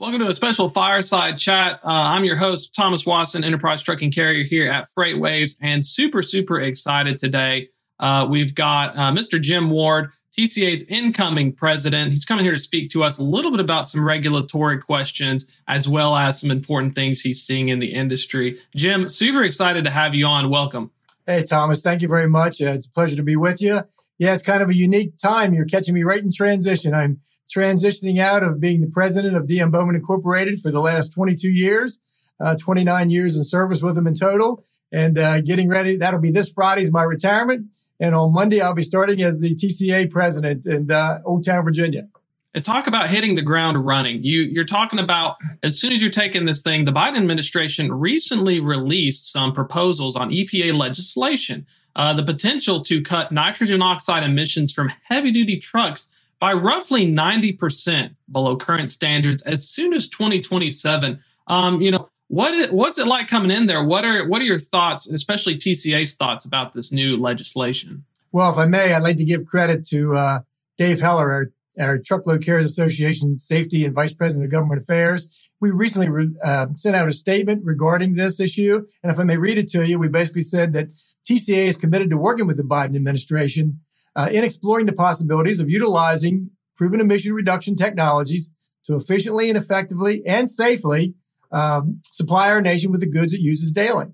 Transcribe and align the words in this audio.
Welcome 0.00 0.20
to 0.20 0.28
a 0.28 0.34
special 0.34 0.68
fireside 0.68 1.38
chat. 1.38 1.80
Uh, 1.82 1.88
I'm 1.88 2.24
your 2.24 2.36
host, 2.36 2.72
Thomas 2.72 3.04
Wasson, 3.04 3.42
Enterprise 3.42 3.82
Trucking 3.82 4.12
Carrier 4.12 4.44
here 4.44 4.70
at 4.70 4.86
FreightWaves, 4.96 5.56
and 5.60 5.84
super, 5.84 6.22
super 6.22 6.60
excited 6.60 7.18
today. 7.18 7.70
Uh, 7.98 8.24
we've 8.30 8.54
got 8.54 8.96
uh, 8.96 9.10
Mr. 9.10 9.40
Jim 9.40 9.70
Ward, 9.70 10.12
TCA's 10.38 10.84
incoming 10.84 11.52
president. 11.52 12.12
He's 12.12 12.24
coming 12.24 12.44
here 12.44 12.54
to 12.54 12.60
speak 12.60 12.90
to 12.90 13.02
us 13.02 13.18
a 13.18 13.24
little 13.24 13.50
bit 13.50 13.58
about 13.58 13.88
some 13.88 14.04
regulatory 14.04 14.78
questions 14.78 15.52
as 15.66 15.88
well 15.88 16.14
as 16.14 16.40
some 16.40 16.52
important 16.52 16.94
things 16.94 17.20
he's 17.20 17.42
seeing 17.42 17.68
in 17.68 17.80
the 17.80 17.92
industry. 17.92 18.56
Jim, 18.76 19.08
super 19.08 19.42
excited 19.42 19.82
to 19.82 19.90
have 19.90 20.14
you 20.14 20.26
on. 20.26 20.48
Welcome. 20.48 20.92
Hey, 21.26 21.42
Thomas. 21.42 21.82
Thank 21.82 22.02
you 22.02 22.08
very 22.08 22.28
much. 22.28 22.62
Uh, 22.62 22.66
it's 22.66 22.86
a 22.86 22.90
pleasure 22.90 23.16
to 23.16 23.24
be 23.24 23.34
with 23.34 23.60
you. 23.60 23.80
Yeah, 24.16 24.34
it's 24.34 24.44
kind 24.44 24.62
of 24.62 24.68
a 24.68 24.76
unique 24.76 25.18
time. 25.18 25.54
You're 25.54 25.66
catching 25.66 25.94
me 25.94 26.04
right 26.04 26.22
in 26.22 26.30
transition. 26.32 26.94
I'm 26.94 27.18
transitioning 27.54 28.20
out 28.20 28.42
of 28.42 28.60
being 28.60 28.80
the 28.80 28.88
president 28.88 29.36
of 29.36 29.44
DM 29.44 29.70
Bowman 29.70 29.94
Incorporated 29.94 30.60
for 30.60 30.70
the 30.70 30.80
last 30.80 31.10
22 31.10 31.50
years, 31.50 31.98
uh, 32.40 32.56
29 32.56 33.10
years 33.10 33.36
in 33.36 33.44
service 33.44 33.82
with 33.82 33.94
them 33.94 34.06
in 34.06 34.14
total, 34.14 34.64
and 34.92 35.18
uh, 35.18 35.40
getting 35.40 35.68
ready. 35.68 35.96
That'll 35.96 36.20
be 36.20 36.30
this 36.30 36.50
Friday's 36.50 36.90
my 36.90 37.02
retirement. 37.02 37.66
And 38.00 38.14
on 38.14 38.32
Monday, 38.32 38.60
I'll 38.60 38.74
be 38.74 38.82
starting 38.82 39.22
as 39.22 39.40
the 39.40 39.56
TCA 39.56 40.10
president 40.10 40.66
in 40.66 40.90
uh, 40.90 41.20
Old 41.24 41.44
Town, 41.44 41.64
Virginia. 41.64 42.08
And 42.54 42.64
talk 42.64 42.86
about 42.86 43.10
hitting 43.10 43.34
the 43.34 43.42
ground 43.42 43.84
running. 43.84 44.22
You, 44.24 44.42
you're 44.42 44.64
talking 44.64 44.98
about 44.98 45.36
as 45.62 45.78
soon 45.78 45.92
as 45.92 46.00
you're 46.00 46.10
taking 46.10 46.46
this 46.46 46.62
thing, 46.62 46.84
the 46.84 46.92
Biden 46.92 47.18
administration 47.18 47.92
recently 47.92 48.58
released 48.58 49.30
some 49.30 49.52
proposals 49.52 50.16
on 50.16 50.30
EPA 50.30 50.74
legislation, 50.74 51.66
uh, 51.94 52.14
the 52.14 52.22
potential 52.22 52.80
to 52.82 53.02
cut 53.02 53.32
nitrogen 53.32 53.82
oxide 53.82 54.22
emissions 54.22 54.72
from 54.72 54.90
heavy 55.04 55.30
duty 55.30 55.58
trucks 55.58 56.08
by 56.40 56.52
roughly 56.52 57.06
90% 57.06 58.14
below 58.30 58.56
current 58.56 58.90
standards 58.90 59.42
as 59.42 59.68
soon 59.68 59.92
as 59.92 60.08
2027. 60.08 61.20
Um, 61.46 61.80
you 61.80 61.90
know, 61.90 62.08
what 62.28 62.70
what's 62.72 62.98
it 62.98 63.06
like 63.06 63.26
coming 63.26 63.50
in 63.50 63.66
there? 63.66 63.82
What 63.82 64.04
are 64.04 64.28
what 64.28 64.42
are 64.42 64.44
your 64.44 64.58
thoughts, 64.58 65.06
and 65.06 65.16
especially 65.16 65.56
TCA's 65.56 66.14
thoughts 66.14 66.44
about 66.44 66.74
this 66.74 66.92
new 66.92 67.16
legislation? 67.16 68.04
Well, 68.32 68.52
if 68.52 68.58
I 68.58 68.66
may, 68.66 68.92
I'd 68.92 69.02
like 69.02 69.16
to 69.16 69.24
give 69.24 69.46
credit 69.46 69.86
to 69.88 70.14
uh, 70.14 70.40
Dave 70.76 71.00
Heller, 71.00 71.32
our, 71.32 71.52
our, 71.80 71.98
Truckload 71.98 72.44
Carriers 72.44 72.66
Association 72.66 73.38
Safety 73.38 73.86
and 73.86 73.94
Vice 73.94 74.12
President 74.12 74.44
of 74.44 74.50
Government 74.50 74.82
Affairs. 74.82 75.26
We 75.60 75.70
recently 75.70 76.10
re- 76.10 76.36
uh, 76.44 76.66
sent 76.74 76.94
out 76.94 77.08
a 77.08 77.12
statement 77.14 77.64
regarding 77.64 78.12
this 78.12 78.38
issue, 78.38 78.86
and 79.02 79.10
if 79.10 79.18
I 79.18 79.24
may 79.24 79.38
read 79.38 79.56
it 79.56 79.70
to 79.70 79.88
you, 79.88 79.98
we 79.98 80.08
basically 80.08 80.42
said 80.42 80.74
that 80.74 80.90
TCA 81.26 81.66
is 81.66 81.78
committed 81.78 82.10
to 82.10 82.18
working 82.18 82.46
with 82.46 82.58
the 82.58 82.62
Biden 82.62 82.94
administration 82.94 83.80
uh, 84.18 84.28
in 84.32 84.42
exploring 84.42 84.86
the 84.86 84.92
possibilities 84.92 85.60
of 85.60 85.70
utilizing 85.70 86.50
proven 86.76 87.00
emission 87.00 87.32
reduction 87.32 87.76
technologies 87.76 88.50
to 88.84 88.96
efficiently 88.96 89.48
and 89.48 89.56
effectively 89.56 90.22
and 90.26 90.50
safely 90.50 91.14
um, 91.52 92.00
supply 92.04 92.50
our 92.50 92.60
nation 92.60 92.90
with 92.90 93.00
the 93.00 93.06
goods 93.06 93.32
it 93.32 93.40
uses 93.40 93.70
daily. 93.70 94.06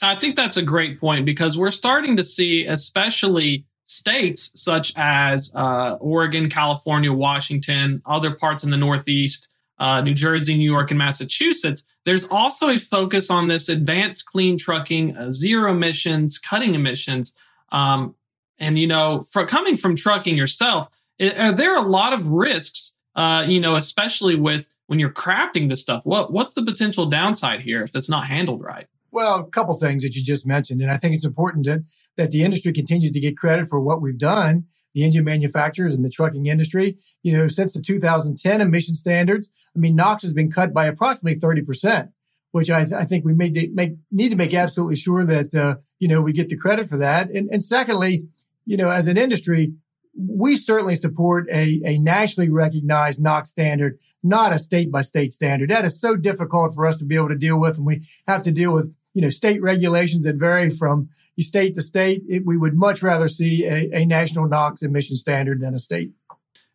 I 0.00 0.14
think 0.14 0.36
that's 0.36 0.56
a 0.56 0.62
great 0.62 1.00
point 1.00 1.26
because 1.26 1.58
we're 1.58 1.72
starting 1.72 2.16
to 2.16 2.24
see, 2.24 2.64
especially 2.66 3.66
states 3.84 4.52
such 4.54 4.92
as 4.96 5.52
uh, 5.56 5.98
Oregon, 6.00 6.48
California, 6.48 7.12
Washington, 7.12 8.00
other 8.06 8.32
parts 8.32 8.62
in 8.62 8.70
the 8.70 8.76
Northeast, 8.76 9.48
uh, 9.80 10.00
New 10.02 10.14
Jersey, 10.14 10.56
New 10.56 10.70
York, 10.70 10.92
and 10.92 10.98
Massachusetts. 10.98 11.84
There's 12.04 12.26
also 12.26 12.70
a 12.70 12.78
focus 12.78 13.28
on 13.28 13.48
this 13.48 13.68
advanced 13.68 14.26
clean 14.26 14.56
trucking, 14.56 15.16
uh, 15.16 15.32
zero 15.32 15.72
emissions, 15.72 16.38
cutting 16.38 16.76
emissions. 16.76 17.34
Um, 17.72 18.14
and 18.60 18.78
you 18.78 18.86
know, 18.86 19.22
for 19.32 19.46
coming 19.46 19.76
from 19.76 19.96
trucking 19.96 20.36
yourself, 20.36 20.86
it, 21.18 21.38
are 21.38 21.52
there 21.52 21.76
a 21.76 21.82
lot 21.82 22.12
of 22.12 22.28
risks? 22.28 22.96
Uh, 23.16 23.44
you 23.48 23.60
know, 23.60 23.74
especially 23.74 24.36
with 24.36 24.68
when 24.86 24.98
you're 24.98 25.10
crafting 25.10 25.68
this 25.68 25.80
stuff. 25.80 26.02
What 26.04 26.32
what's 26.32 26.54
the 26.54 26.64
potential 26.64 27.06
downside 27.06 27.60
here 27.60 27.82
if 27.82 27.96
it's 27.96 28.08
not 28.08 28.26
handled 28.26 28.62
right? 28.62 28.86
Well, 29.12 29.40
a 29.40 29.46
couple 29.46 29.74
things 29.74 30.02
that 30.02 30.14
you 30.14 30.22
just 30.22 30.46
mentioned, 30.46 30.80
and 30.80 30.90
I 30.90 30.96
think 30.96 31.14
it's 31.14 31.24
important 31.24 31.66
that 31.66 31.80
that 32.16 32.30
the 32.30 32.44
industry 32.44 32.72
continues 32.72 33.12
to 33.12 33.20
get 33.20 33.36
credit 33.36 33.68
for 33.68 33.80
what 33.80 34.00
we've 34.00 34.18
done. 34.18 34.64
The 34.94 35.04
engine 35.04 35.24
manufacturers 35.24 35.94
and 35.94 36.04
the 36.04 36.10
trucking 36.10 36.46
industry, 36.46 36.98
you 37.22 37.32
know, 37.32 37.46
since 37.46 37.72
the 37.72 37.80
2010 37.80 38.60
emission 38.60 38.94
standards, 38.94 39.48
I 39.76 39.78
mean, 39.78 39.94
NOx 39.94 40.22
has 40.22 40.32
been 40.32 40.50
cut 40.50 40.74
by 40.74 40.86
approximately 40.86 41.38
30 41.38 41.62
percent, 41.62 42.10
which 42.50 42.70
I, 42.70 42.84
I, 42.96 43.04
think 43.04 43.24
we 43.24 43.32
make, 43.32 43.72
make, 43.72 43.92
need 44.10 44.30
to 44.30 44.36
make 44.36 44.52
absolutely 44.52 44.96
sure 44.96 45.24
that 45.24 45.54
uh, 45.54 45.76
you 46.00 46.08
know 46.08 46.20
we 46.20 46.32
get 46.32 46.48
the 46.48 46.56
credit 46.56 46.88
for 46.88 46.96
that. 46.96 47.30
And, 47.30 47.48
and 47.50 47.62
secondly, 47.62 48.24
you 48.70 48.76
know, 48.76 48.88
as 48.88 49.08
an 49.08 49.18
industry, 49.18 49.72
we 50.16 50.54
certainly 50.54 50.94
support 50.94 51.48
a, 51.50 51.82
a 51.84 51.98
nationally 51.98 52.48
recognized 52.48 53.20
NOx 53.20 53.50
standard, 53.50 53.98
not 54.22 54.52
a 54.52 54.60
state 54.60 54.92
by 54.92 55.02
state 55.02 55.32
standard. 55.32 55.70
That 55.70 55.84
is 55.84 56.00
so 56.00 56.14
difficult 56.14 56.72
for 56.72 56.86
us 56.86 56.96
to 56.98 57.04
be 57.04 57.16
able 57.16 57.30
to 57.30 57.34
deal 57.34 57.58
with. 57.58 57.78
And 57.78 57.84
we 57.84 58.06
have 58.28 58.44
to 58.44 58.52
deal 58.52 58.72
with, 58.72 58.94
you 59.12 59.22
know, 59.22 59.28
state 59.28 59.60
regulations 59.60 60.24
that 60.24 60.36
vary 60.36 60.70
from 60.70 61.08
state 61.40 61.74
to 61.74 61.82
state. 61.82 62.22
It, 62.28 62.46
we 62.46 62.56
would 62.56 62.74
much 62.76 63.02
rather 63.02 63.26
see 63.26 63.64
a, 63.64 63.90
a 63.92 64.06
national 64.06 64.46
NOx 64.46 64.82
emission 64.82 65.16
standard 65.16 65.60
than 65.60 65.74
a 65.74 65.80
state. 65.80 66.12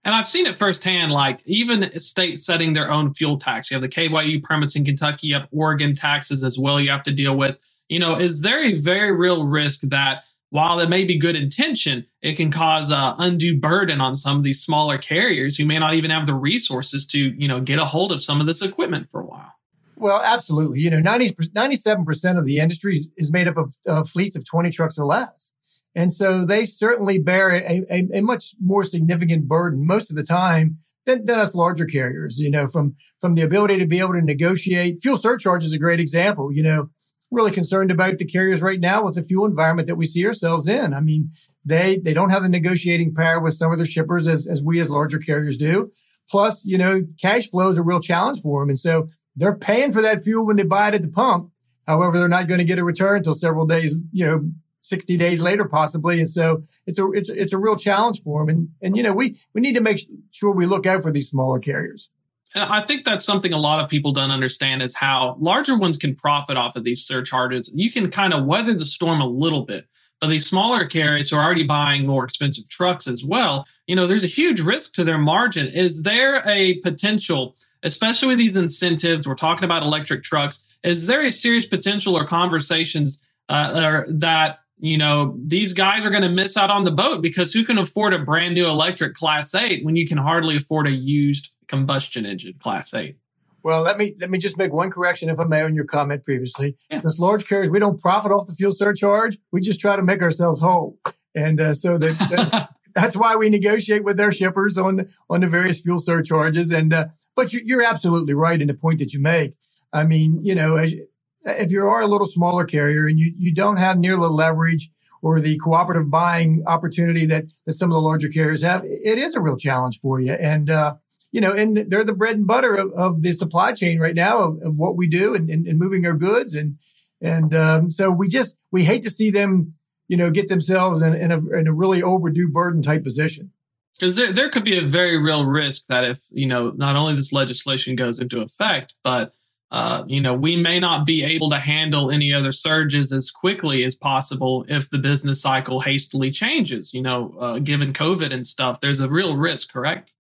And 0.04 0.14
I've 0.14 0.28
seen 0.28 0.48
it 0.48 0.54
firsthand, 0.54 1.14
like 1.14 1.40
even 1.46 1.98
states 1.98 2.46
setting 2.46 2.74
their 2.74 2.92
own 2.92 3.14
fuel 3.14 3.38
tax. 3.38 3.72
You 3.72 3.76
have 3.76 3.82
the 3.82 3.88
KYU 3.88 4.44
permits 4.44 4.76
in 4.76 4.84
Kentucky, 4.84 5.28
you 5.28 5.36
have 5.36 5.48
Oregon 5.52 5.96
taxes 5.96 6.44
as 6.44 6.60
well 6.60 6.78
you 6.82 6.92
have 6.92 7.04
to 7.04 7.14
deal 7.14 7.38
with. 7.38 7.66
You 7.88 8.00
know, 8.00 8.16
is 8.18 8.42
there 8.42 8.66
a 8.66 8.74
very 8.74 9.16
real 9.16 9.48
risk 9.48 9.82
that 9.84 10.24
while 10.56 10.80
it 10.80 10.88
may 10.88 11.04
be 11.04 11.18
good 11.18 11.36
intention, 11.36 12.06
it 12.22 12.38
can 12.38 12.50
cause 12.50 12.90
uh, 12.90 13.14
undue 13.18 13.60
burden 13.60 14.00
on 14.00 14.16
some 14.16 14.38
of 14.38 14.44
these 14.46 14.62
smaller 14.62 14.98
carriers 14.98 15.58
who 15.58 15.66
may 15.66 15.78
not 15.78 15.96
even 15.96 16.10
have 16.10 16.26
the 16.26 16.34
resources 16.34 17.06
to, 17.08 17.20
you 17.20 17.46
know, 17.46 17.60
get 17.60 17.78
a 17.78 17.84
hold 17.84 18.10
of 18.14 18.24
some 18.24 18.40
of 18.40 18.48
this 18.48 18.62
equipment 18.62 19.10
for 19.10 19.20
a 19.20 19.26
while. 19.26 19.52
Well, 19.98 20.22
absolutely. 20.24 20.80
You 20.80 20.92
know, 20.92 21.02
90, 21.02 21.32
97% 21.34 22.38
of 22.38 22.46
the 22.46 22.60
industry 22.60 22.94
is, 22.94 23.10
is 23.18 23.34
made 23.34 23.50
up 23.50 23.58
of 23.58 23.74
uh, 23.86 24.04
fleets 24.06 24.38
of 24.38 24.46
20 24.46 24.70
trucks 24.70 24.98
or 24.98 25.06
less. 25.06 25.52
And 25.94 26.12
so 26.12 26.46
they 26.46 26.64
certainly 26.64 27.18
bear 27.18 27.50
a, 27.50 27.84
a, 27.90 28.08
a, 28.14 28.22
much 28.22 28.56
more 28.62 28.86
significant 28.86 29.50
burden 29.50 29.86
most 29.86 30.10
of 30.10 30.16
the 30.16 30.24
time 30.24 30.78
than, 31.06 31.26
than 31.26 31.38
us 31.38 31.54
larger 31.54 31.86
carriers, 31.86 32.40
you 32.40 32.50
know, 32.50 32.68
from, 32.68 32.96
from 33.20 33.36
the 33.36 33.42
ability 33.42 33.78
to 33.80 33.86
be 33.86 34.00
able 34.00 34.14
to 34.14 34.22
negotiate. 34.22 35.00
Fuel 35.02 35.18
surcharge 35.18 35.66
is 35.66 35.74
a 35.74 35.78
great 35.78 36.00
example. 36.00 36.50
You 36.54 36.64
know, 36.64 36.90
really 37.36 37.52
concerned 37.52 37.92
about 37.92 38.18
the 38.18 38.26
carriers 38.26 38.62
right 38.62 38.80
now 38.80 39.04
with 39.04 39.16
the 39.16 39.22
fuel 39.22 39.46
environment 39.46 39.88
that 39.88 39.96
we 39.96 40.06
see 40.06 40.26
ourselves 40.26 40.68
in. 40.68 40.94
I 40.94 41.02
mean, 41.02 41.32
they 41.64 41.98
they 41.98 42.14
don't 42.14 42.30
have 42.30 42.44
the 42.44 42.50
negotiating 42.50 43.14
power 43.14 43.40
with 43.40 43.54
some 43.54 43.72
of 43.72 43.78
their 43.78 43.86
shippers 43.86 44.28
as 44.28 44.48
as 44.48 44.64
we 44.64 44.80
as 44.80 44.90
larger 44.90 45.20
carriers 45.20 45.58
do. 45.58 45.92
Plus, 46.30 46.66
you 46.66 46.78
know, 46.78 47.04
cash 47.22 47.50
flow 47.50 47.70
is 47.70 47.78
a 47.78 47.84
real 47.84 48.00
challenge 48.00 48.42
for 48.42 48.62
them, 48.62 48.70
and 48.70 48.80
so 48.80 49.10
they're 49.36 49.56
paying 49.56 49.92
for 49.92 50.02
that 50.02 50.24
fuel 50.24 50.46
when 50.46 50.56
they 50.56 50.64
buy 50.64 50.90
it 50.90 50.96
at 50.96 51.02
the 51.02 51.10
pump. 51.10 51.52
However, 51.88 52.18
they're 52.18 52.28
not 52.28 52.48
going 52.48 52.58
to 52.58 52.64
get 52.64 52.80
a 52.80 52.84
return 52.84 53.18
until 53.18 53.36
several 53.36 53.66
days, 53.66 54.02
you 54.12 54.26
know, 54.26 54.50
60 54.82 55.18
days 55.18 55.42
later 55.42 55.66
possibly. 55.66 56.20
And 56.20 56.30
so 56.30 56.64
it's 56.86 57.00
a, 57.00 57.12
it's, 57.12 57.30
it's 57.30 57.54
a 57.54 57.58
real 57.58 57.76
challenge 57.76 58.22
for 58.24 58.42
them. 58.42 58.50
And, 58.50 58.70
and, 58.82 58.98
you 58.98 59.04
know, 59.04 59.14
we, 59.14 59.40
we 59.54 59.62
need 59.62 59.74
to 59.74 59.82
make 59.82 60.00
sure 60.32 60.52
we 60.52 60.66
look 60.66 60.86
out 60.86 61.04
for 61.04 61.12
these 61.12 61.30
smaller 61.30 61.60
carriers. 61.60 62.10
And 62.56 62.64
I 62.64 62.82
think 62.82 63.04
that's 63.04 63.26
something 63.26 63.52
a 63.52 63.58
lot 63.58 63.82
of 63.82 63.90
people 63.90 64.14
don't 64.14 64.32
understand 64.32 64.82
is 64.82 64.96
how 64.96 65.36
larger 65.40 65.78
ones 65.78 65.98
can 65.98 66.16
profit 66.16 66.56
off 66.56 66.78
of 66.78 66.86
these 66.86 67.06
surcharges. 67.06 67.70
You 67.76 67.92
can 67.92 68.10
kind 68.10 68.34
of 68.34 68.46
weather 68.46 68.74
the 68.74 68.86
storm 68.86 69.20
a 69.20 69.28
little 69.28 69.66
bit. 69.66 69.86
But 70.22 70.28
these 70.28 70.48
smaller 70.48 70.88
carriers 70.88 71.30
who 71.30 71.36
are 71.36 71.44
already 71.44 71.68
buying 71.68 72.08
more 72.08 72.24
expensive 72.24 72.70
trucks 72.70 73.08
as 73.08 73.26
well, 73.26 73.66
you 73.88 73.96
know, 73.96 74.08
there's 74.08 74.24
a 74.24 74.28
huge 74.28 74.62
risk 74.62 74.94
to 74.94 75.04
their 75.04 75.18
margin. 75.18 75.68
Is 75.68 76.04
there 76.04 76.42
a 76.48 76.80
potential, 76.80 77.58
especially 77.84 78.30
with 78.30 78.38
these 78.38 78.56
incentives, 78.56 79.28
we're 79.28 79.36
talking 79.36 79.66
about 79.66 79.84
electric 79.84 80.24
trucks, 80.24 80.78
is 80.84 81.08
there 81.08 81.22
a 81.22 81.32
serious 81.32 81.66
potential 81.66 82.18
or 82.18 82.26
conversations 82.26 83.28
uh, 83.50 84.04
that 84.08 84.60
you 84.78 84.98
know 84.98 85.38
these 85.46 85.74
guys 85.74 86.06
are 86.06 86.10
going 86.10 86.22
to 86.22 86.30
miss 86.30 86.58
out 86.58 86.70
on 86.70 86.84
the 86.84 86.92
boat 86.92 87.22
because 87.22 87.54
who 87.54 87.64
can 87.64 87.78
afford 87.78 88.14
a 88.14 88.20
brand 88.20 88.54
new 88.54 88.66
electric 88.66 89.14
class 89.14 89.56
8 89.56 89.86
when 89.86 89.96
you 89.96 90.08
can 90.08 90.18
hardly 90.18 90.58
afford 90.58 90.88
a 90.88 90.92
used 90.92 91.52
combustion 91.68 92.26
engine 92.26 92.56
Class 92.60 92.94
8. 92.94 93.18
Well, 93.66 93.82
let 93.82 93.98
me 93.98 94.14
let 94.20 94.30
me 94.30 94.38
just 94.38 94.60
make 94.60 94.72
one 94.72 94.92
correction, 94.92 95.28
if 95.28 95.40
I 95.40 95.44
may, 95.46 95.64
on 95.64 95.74
your 95.74 95.86
comment 95.86 96.24
previously. 96.24 96.78
Yeah. 96.92 97.02
As 97.04 97.20
large 97.20 97.48
carriers, 97.48 97.72
we 97.72 97.80
don't 97.80 98.00
profit 98.00 98.32
off 98.32 98.46
the 98.46 98.54
fuel 98.54 98.74
surcharge. 98.74 99.40
We 99.52 99.60
just 99.60 99.80
try 99.80 99.96
to 99.96 100.04
make 100.04 100.22
ourselves 100.22 100.60
whole, 100.60 101.00
and 101.34 101.60
uh, 101.60 101.74
so 101.74 101.98
that, 101.98 102.12
that 102.30 102.70
that's 102.94 103.16
why 103.16 103.36
we 103.36 103.50
negotiate 103.50 104.04
with 104.04 104.18
their 104.18 104.32
shippers 104.32 104.78
on 104.78 105.10
on 105.32 105.42
the 105.42 105.48
various 105.48 105.82
fuel 105.82 105.98
surcharges. 105.98 106.70
And 106.70 106.94
uh, 106.94 107.08
but 107.36 107.54
you, 107.54 107.62
you're 107.66 107.82
absolutely 107.82 108.36
right 108.36 108.62
in 108.62 108.68
the 108.68 108.76
point 108.76 109.00
that 109.00 109.14
you 109.14 109.20
make. 109.20 109.56
I 109.92 110.06
mean, 110.06 110.46
you 110.46 110.54
know, 110.54 110.78
if 110.78 111.72
you 111.72 111.88
are 111.88 112.02
a 112.02 112.08
little 112.08 112.28
smaller 112.28 112.66
carrier 112.66 113.08
and 113.08 113.18
you 113.18 113.34
you 113.36 113.52
don't 113.52 113.78
have 113.78 113.98
near 113.98 114.16
the 114.16 114.30
leverage 114.30 114.92
or 115.24 115.40
the 115.40 115.58
cooperative 115.58 116.12
buying 116.12 116.62
opportunity 116.68 117.26
that 117.26 117.46
that 117.66 117.74
some 117.74 117.90
of 117.90 117.96
the 117.96 118.02
larger 118.02 118.30
carriers 118.30 118.62
have, 118.62 118.84
it 118.86 119.18
is 119.18 119.34
a 119.34 119.42
real 119.42 119.58
challenge 119.58 120.00
for 120.00 120.20
you. 120.20 120.34
And 120.34 120.70
uh, 120.70 120.98
you 121.36 121.42
know, 121.42 121.52
and 121.52 121.76
they're 121.76 122.06
the 122.06 122.14
bread 122.14 122.38
and 122.38 122.48
butter 122.48 122.76
of, 122.76 122.94
of 122.94 123.22
the 123.22 123.34
supply 123.34 123.74
chain 123.74 124.00
right 124.00 124.16
now 124.16 124.40
of, 124.40 124.62
of 124.62 124.78
what 124.78 124.96
we 124.96 125.06
do 125.06 125.36
and, 125.36 125.50
and, 125.50 125.68
and, 125.68 125.78
moving 125.78 126.08
our 126.08 126.14
goods. 126.14 126.56
And, 126.56 126.78
and, 127.20 127.54
um, 127.54 127.92
so 127.92 128.10
we 128.10 128.30
just, 128.30 128.56
we 128.72 128.86
hate 128.86 129.04
to 129.04 129.10
see 129.10 129.32
them, 129.32 129.74
you 130.08 130.16
know, 130.16 130.32
get 130.32 130.48
themselves 130.48 131.02
in, 131.02 131.14
in, 131.14 131.34
a, 131.34 131.40
in 131.50 131.68
a 131.68 131.74
really 131.74 132.02
overdue 132.02 132.48
burden 132.48 132.82
type 132.82 133.04
position. 133.04 133.52
Because 134.00 134.16
there, 134.16 134.32
there 134.32 134.48
could 134.48 134.64
be 134.64 134.78
a 134.78 134.88
very 134.88 135.22
real 135.22 135.46
risk 135.46 135.88
that 135.88 136.06
if, 136.06 136.22
you 136.32 136.48
know, 136.48 136.70
not 136.70 136.96
only 136.96 137.18
this 137.18 137.34
legislation 137.34 137.98
goes 137.98 138.22
into 138.22 138.40
effect, 138.40 138.96
but 139.04 139.34
uh, 139.72 140.06
you 140.08 140.22
know, 140.22 140.34
we 140.34 140.56
may 140.56 140.80
not 140.80 141.06
be 141.06 141.22
able 141.22 141.50
to 141.50 141.60
handle 141.60 142.12
any 142.12 142.32
other 142.32 142.54
surges 142.54 143.12
as 143.12 143.30
quickly 143.30 143.84
as 143.84 143.94
possible 143.94 144.64
if 144.70 144.90
the 144.90 145.00
business 145.00 145.42
cycle 145.42 145.82
hastily 145.82 146.32
changes. 146.32 146.94
You 146.94 147.02
know, 147.02 147.36
uh, 147.42 147.60
given 147.60 147.92
COVID 147.92 148.32
and 148.32 148.48
stuff, 148.48 148.80
there's 148.80 149.02
a 149.02 149.10
real 149.10 149.36
risk, 149.36 149.74
correct? 149.74 150.12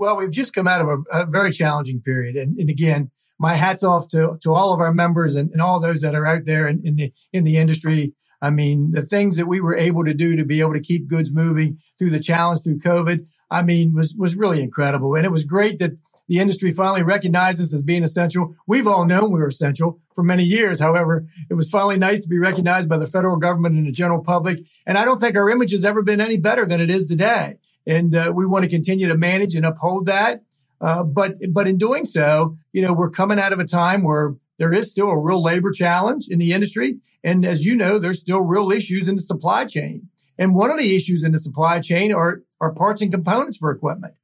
Well, 0.00 0.16
we've 0.16 0.30
just 0.30 0.54
come 0.54 0.66
out 0.66 0.80
of 0.80 0.88
a, 0.88 1.20
a 1.20 1.26
very 1.26 1.52
challenging 1.52 2.00
period, 2.00 2.34
and, 2.34 2.58
and, 2.58 2.70
again, 2.70 3.10
my 3.38 3.52
hats 3.52 3.82
off 3.82 4.08
to 4.08 4.38
to 4.40 4.54
all 4.54 4.72
of 4.72 4.80
our 4.80 4.94
members 4.94 5.36
and, 5.36 5.50
and 5.50 5.60
all 5.60 5.78
those 5.78 6.00
that 6.00 6.14
are 6.14 6.26
out 6.26 6.46
there 6.46 6.66
in, 6.66 6.80
in 6.86 6.96
the 6.96 7.12
in 7.34 7.44
the 7.44 7.58
industry. 7.58 8.14
I 8.40 8.48
mean, 8.48 8.92
the 8.92 9.02
things 9.02 9.36
that 9.36 9.46
we 9.46 9.60
were 9.60 9.76
able 9.76 10.06
to 10.06 10.14
do 10.14 10.36
to 10.36 10.44
be 10.46 10.60
able 10.60 10.72
to 10.72 10.80
keep 10.80 11.06
goods 11.06 11.30
moving 11.30 11.76
through 11.98 12.10
the 12.10 12.18
challenge 12.18 12.62
through 12.62 12.78
COVID, 12.78 13.26
I 13.50 13.60
mean, 13.60 13.92
was 13.92 14.14
was 14.14 14.36
really 14.36 14.62
incredible, 14.62 15.16
and 15.16 15.26
it 15.26 15.32
was 15.32 15.44
great 15.44 15.78
that 15.80 15.98
the 16.28 16.38
industry 16.38 16.70
finally 16.70 17.02
recognized 17.02 17.60
us 17.60 17.74
as 17.74 17.82
being 17.82 18.02
essential. 18.02 18.54
We've 18.66 18.86
all 18.86 19.04
known 19.04 19.32
we 19.32 19.40
were 19.40 19.48
essential 19.48 20.00
for 20.14 20.24
many 20.24 20.44
years. 20.44 20.80
However, 20.80 21.26
it 21.50 21.54
was 21.54 21.68
finally 21.68 21.98
nice 21.98 22.20
to 22.20 22.28
be 22.28 22.38
recognized 22.38 22.88
by 22.88 22.96
the 22.96 23.06
federal 23.06 23.36
government 23.36 23.76
and 23.76 23.86
the 23.86 23.92
general 23.92 24.22
public. 24.22 24.60
And 24.86 24.96
I 24.96 25.04
don't 25.04 25.20
think 25.20 25.36
our 25.36 25.50
image 25.50 25.72
has 25.72 25.84
ever 25.84 26.02
been 26.02 26.22
any 26.22 26.38
better 26.38 26.64
than 26.64 26.80
it 26.80 26.88
is 26.88 27.04
today. 27.04 27.56
And 27.86 28.14
uh, 28.14 28.32
we 28.34 28.46
want 28.46 28.64
to 28.64 28.70
continue 28.70 29.08
to 29.08 29.16
manage 29.16 29.54
and 29.54 29.66
uphold 29.66 30.06
that. 30.06 30.42
Uh, 30.80 31.02
but 31.02 31.36
but 31.50 31.66
in 31.66 31.76
doing 31.76 32.04
so, 32.04 32.56
you 32.72 32.82
know, 32.82 32.92
we're 32.92 33.10
coming 33.10 33.38
out 33.38 33.52
of 33.52 33.58
a 33.58 33.66
time 33.66 34.02
where 34.02 34.34
there 34.58 34.72
is 34.72 34.90
still 34.90 35.10
a 35.10 35.18
real 35.18 35.42
labor 35.42 35.70
challenge 35.70 36.26
in 36.28 36.38
the 36.38 36.52
industry, 36.52 36.98
and 37.22 37.44
as 37.44 37.64
you 37.64 37.74
know, 37.74 37.98
there's 37.98 38.20
still 38.20 38.40
real 38.40 38.70
issues 38.70 39.08
in 39.08 39.16
the 39.16 39.22
supply 39.22 39.64
chain. 39.64 40.08
And 40.38 40.54
one 40.54 40.70
of 40.70 40.78
the 40.78 40.96
issues 40.96 41.22
in 41.22 41.32
the 41.32 41.38
supply 41.38 41.80
chain 41.80 42.14
are 42.14 42.42
are 42.60 42.72
parts 42.72 43.02
and 43.02 43.12
components 43.12 43.58
for 43.58 43.70
equipment. 43.70 44.14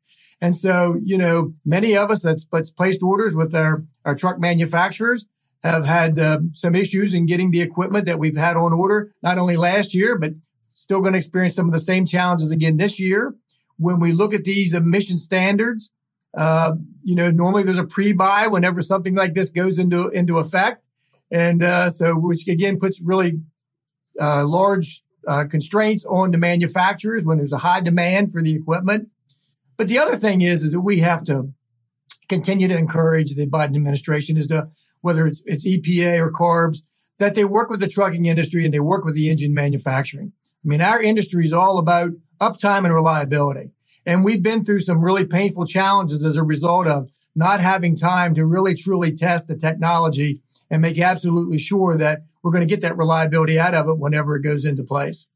And 0.40 0.54
so, 0.54 1.00
you 1.02 1.16
know, 1.16 1.54
many 1.64 1.96
of 1.96 2.10
us 2.10 2.22
that's, 2.22 2.46
that's 2.52 2.70
placed 2.70 3.02
orders 3.02 3.34
with 3.34 3.54
our, 3.54 3.84
our 4.04 4.14
truck 4.14 4.38
manufacturers 4.38 5.26
have 5.62 5.86
had 5.86 6.20
uh, 6.20 6.40
some 6.52 6.74
issues 6.74 7.14
in 7.14 7.26
getting 7.26 7.50
the 7.50 7.62
equipment 7.62 8.04
that 8.06 8.18
we've 8.18 8.36
had 8.36 8.56
on 8.56 8.72
order, 8.72 9.12
not 9.22 9.38
only 9.38 9.56
last 9.56 9.94
year, 9.94 10.18
but 10.18 10.32
still 10.68 11.00
going 11.00 11.14
to 11.14 11.18
experience 11.18 11.56
some 11.56 11.66
of 11.66 11.72
the 11.72 11.80
same 11.80 12.04
challenges 12.04 12.50
again 12.50 12.76
this 12.76 13.00
year. 13.00 13.34
When 13.78 14.00
we 14.00 14.12
look 14.12 14.34
at 14.34 14.44
these 14.44 14.74
emission 14.74 15.18
standards, 15.18 15.90
uh, 16.36 16.74
you 17.02 17.14
know, 17.14 17.30
normally 17.30 17.62
there's 17.62 17.78
a 17.78 17.84
pre-buy 17.84 18.46
whenever 18.48 18.82
something 18.82 19.14
like 19.14 19.34
this 19.34 19.50
goes 19.50 19.78
into, 19.78 20.08
into 20.08 20.38
effect. 20.38 20.82
And, 21.30 21.62
uh, 21.62 21.90
so 21.90 22.14
which 22.14 22.46
again 22.46 22.78
puts 22.78 23.00
really, 23.00 23.40
uh, 24.20 24.46
large, 24.46 25.02
uh, 25.26 25.44
constraints 25.44 26.04
on 26.04 26.30
the 26.30 26.38
manufacturers 26.38 27.24
when 27.24 27.38
there's 27.38 27.52
a 27.52 27.58
high 27.58 27.80
demand 27.80 28.32
for 28.32 28.42
the 28.42 28.54
equipment. 28.54 29.08
But 29.76 29.88
the 29.88 29.98
other 29.98 30.16
thing 30.16 30.40
is, 30.40 30.62
is 30.62 30.72
that 30.72 30.80
we 30.80 31.00
have 31.00 31.24
to 31.24 31.52
continue 32.28 32.68
to 32.68 32.76
encourage 32.76 33.34
the 33.34 33.46
Biden 33.46 33.76
administration 33.76 34.36
is 34.36 34.46
to, 34.48 34.68
whether 35.00 35.26
it's, 35.26 35.42
it's 35.46 35.66
EPA 35.66 36.18
or 36.18 36.32
CARBs, 36.32 36.82
that 37.18 37.34
they 37.34 37.44
work 37.44 37.70
with 37.70 37.80
the 37.80 37.88
trucking 37.88 38.26
industry 38.26 38.64
and 38.64 38.74
they 38.74 38.80
work 38.80 39.04
with 39.04 39.14
the 39.14 39.30
engine 39.30 39.54
manufacturing. 39.54 40.32
I 40.64 40.68
mean, 40.68 40.80
our 40.80 41.00
industry 41.00 41.44
is 41.44 41.52
all 41.52 41.78
about 41.78 42.10
uptime 42.40 42.84
and 42.84 42.94
reliability. 42.94 43.70
And 44.04 44.24
we've 44.24 44.42
been 44.42 44.64
through 44.64 44.80
some 44.80 45.00
really 45.00 45.26
painful 45.26 45.66
challenges 45.66 46.24
as 46.24 46.36
a 46.36 46.44
result 46.44 46.86
of 46.86 47.10
not 47.34 47.60
having 47.60 47.96
time 47.96 48.34
to 48.34 48.46
really 48.46 48.74
truly 48.74 49.14
test 49.14 49.48
the 49.48 49.56
technology 49.56 50.40
and 50.70 50.82
make 50.82 50.98
absolutely 50.98 51.58
sure 51.58 51.96
that 51.96 52.22
we're 52.42 52.52
going 52.52 52.66
to 52.66 52.72
get 52.72 52.80
that 52.82 52.96
reliability 52.96 53.58
out 53.58 53.74
of 53.74 53.88
it 53.88 53.98
whenever 53.98 54.36
it 54.36 54.42
goes 54.42 54.64
into 54.64 54.84
place. 54.84 55.26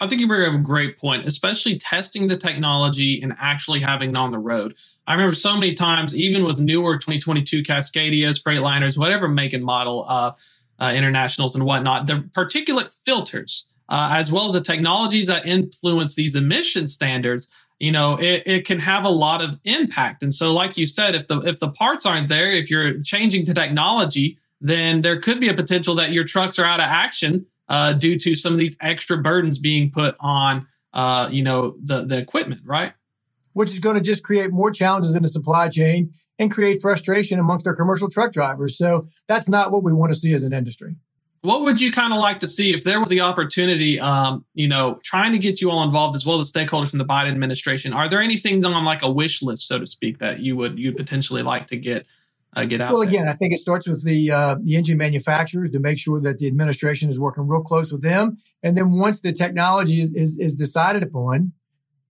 I 0.00 0.08
think 0.08 0.20
you 0.20 0.26
bring 0.26 0.48
up 0.48 0.58
a 0.58 0.62
great 0.62 0.98
point, 0.98 1.26
especially 1.26 1.78
testing 1.78 2.26
the 2.26 2.36
technology 2.36 3.20
and 3.22 3.32
actually 3.40 3.80
having 3.80 4.10
it 4.10 4.16
on 4.16 4.32
the 4.32 4.38
road. 4.38 4.74
I 5.06 5.12
remember 5.12 5.36
so 5.36 5.54
many 5.54 5.74
times, 5.74 6.16
even 6.16 6.44
with 6.44 6.60
newer 6.60 6.96
2022 6.96 7.62
Cascadias, 7.62 8.42
Freightliners, 8.42 8.98
whatever 8.98 9.28
make 9.28 9.52
and 9.52 9.64
model, 9.64 10.04
uh, 10.08 10.32
uh, 10.80 10.92
internationals 10.94 11.54
and 11.54 11.64
whatnot, 11.64 12.06
the 12.06 12.28
particulate 12.32 12.90
filters, 13.04 13.68
uh, 13.88 14.10
as 14.12 14.32
well 14.32 14.46
as 14.46 14.52
the 14.52 14.60
technologies 14.60 15.26
that 15.26 15.46
influence 15.46 16.14
these 16.14 16.34
emission 16.34 16.86
standards, 16.86 17.48
you 17.78 17.92
know, 17.92 18.16
it, 18.18 18.42
it 18.46 18.66
can 18.66 18.78
have 18.78 19.04
a 19.04 19.10
lot 19.10 19.42
of 19.42 19.58
impact. 19.64 20.22
And 20.22 20.32
so, 20.32 20.52
like 20.52 20.76
you 20.76 20.86
said, 20.86 21.14
if 21.14 21.28
the 21.28 21.40
if 21.40 21.60
the 21.60 21.70
parts 21.70 22.06
aren't 22.06 22.28
there, 22.28 22.52
if 22.52 22.70
you're 22.70 23.00
changing 23.02 23.44
to 23.46 23.54
technology, 23.54 24.38
then 24.60 25.02
there 25.02 25.20
could 25.20 25.40
be 25.40 25.48
a 25.48 25.54
potential 25.54 25.94
that 25.96 26.12
your 26.12 26.24
trucks 26.24 26.58
are 26.58 26.64
out 26.64 26.80
of 26.80 26.86
action 26.86 27.46
uh, 27.68 27.92
due 27.92 28.18
to 28.18 28.34
some 28.34 28.52
of 28.52 28.58
these 28.58 28.76
extra 28.80 29.18
burdens 29.18 29.58
being 29.58 29.90
put 29.90 30.14
on, 30.20 30.66
uh, 30.92 31.28
you 31.30 31.42
know, 31.42 31.76
the 31.82 32.04
the 32.04 32.16
equipment, 32.16 32.62
right? 32.64 32.92
Which 33.52 33.70
is 33.70 33.80
going 33.80 33.96
to 33.96 34.00
just 34.00 34.22
create 34.22 34.50
more 34.50 34.70
challenges 34.70 35.14
in 35.14 35.22
the 35.22 35.28
supply 35.28 35.68
chain 35.68 36.12
and 36.38 36.50
create 36.50 36.80
frustration 36.80 37.38
amongst 37.38 37.66
our 37.66 37.74
commercial 37.74 38.08
truck 38.08 38.32
drivers. 38.32 38.76
So 38.76 39.06
that's 39.28 39.48
not 39.48 39.70
what 39.70 39.82
we 39.82 39.92
want 39.92 40.12
to 40.12 40.18
see 40.18 40.32
as 40.34 40.42
an 40.42 40.52
industry. 40.52 40.96
What 41.44 41.60
would 41.60 41.78
you 41.78 41.92
kind 41.92 42.14
of 42.14 42.20
like 42.20 42.38
to 42.38 42.48
see 42.48 42.72
if 42.72 42.84
there 42.84 42.98
was 42.98 43.10
the 43.10 43.20
opportunity, 43.20 44.00
um, 44.00 44.46
you 44.54 44.66
know, 44.66 44.98
trying 45.04 45.32
to 45.32 45.38
get 45.38 45.60
you 45.60 45.70
all 45.70 45.82
involved 45.82 46.16
as 46.16 46.24
well 46.24 46.40
as 46.40 46.50
stakeholders 46.50 46.88
from 46.88 47.00
the 47.00 47.04
Biden 47.04 47.32
administration? 47.32 47.92
Are 47.92 48.08
there 48.08 48.22
any 48.22 48.38
things 48.38 48.64
on 48.64 48.82
like 48.82 49.02
a 49.02 49.10
wish 49.12 49.42
list, 49.42 49.68
so 49.68 49.78
to 49.78 49.86
speak, 49.86 50.20
that 50.20 50.40
you 50.40 50.56
would 50.56 50.78
you'd 50.78 50.96
potentially 50.96 51.42
like 51.42 51.66
to 51.66 51.76
get 51.76 52.06
uh, 52.54 52.64
get 52.64 52.80
out? 52.80 52.92
Well, 52.92 53.00
there? 53.00 53.10
again, 53.10 53.28
I 53.28 53.34
think 53.34 53.52
it 53.52 53.58
starts 53.58 53.86
with 53.86 54.02
the 54.06 54.30
uh, 54.30 54.56
the 54.62 54.74
engine 54.74 54.96
manufacturers 54.96 55.68
to 55.72 55.80
make 55.80 55.98
sure 55.98 56.18
that 56.22 56.38
the 56.38 56.46
administration 56.46 57.10
is 57.10 57.20
working 57.20 57.46
real 57.46 57.60
close 57.60 57.92
with 57.92 58.00
them, 58.00 58.38
and 58.62 58.74
then 58.74 58.92
once 58.92 59.20
the 59.20 59.30
technology 59.30 60.00
is 60.00 60.14
is, 60.14 60.38
is 60.38 60.54
decided 60.54 61.02
upon, 61.02 61.52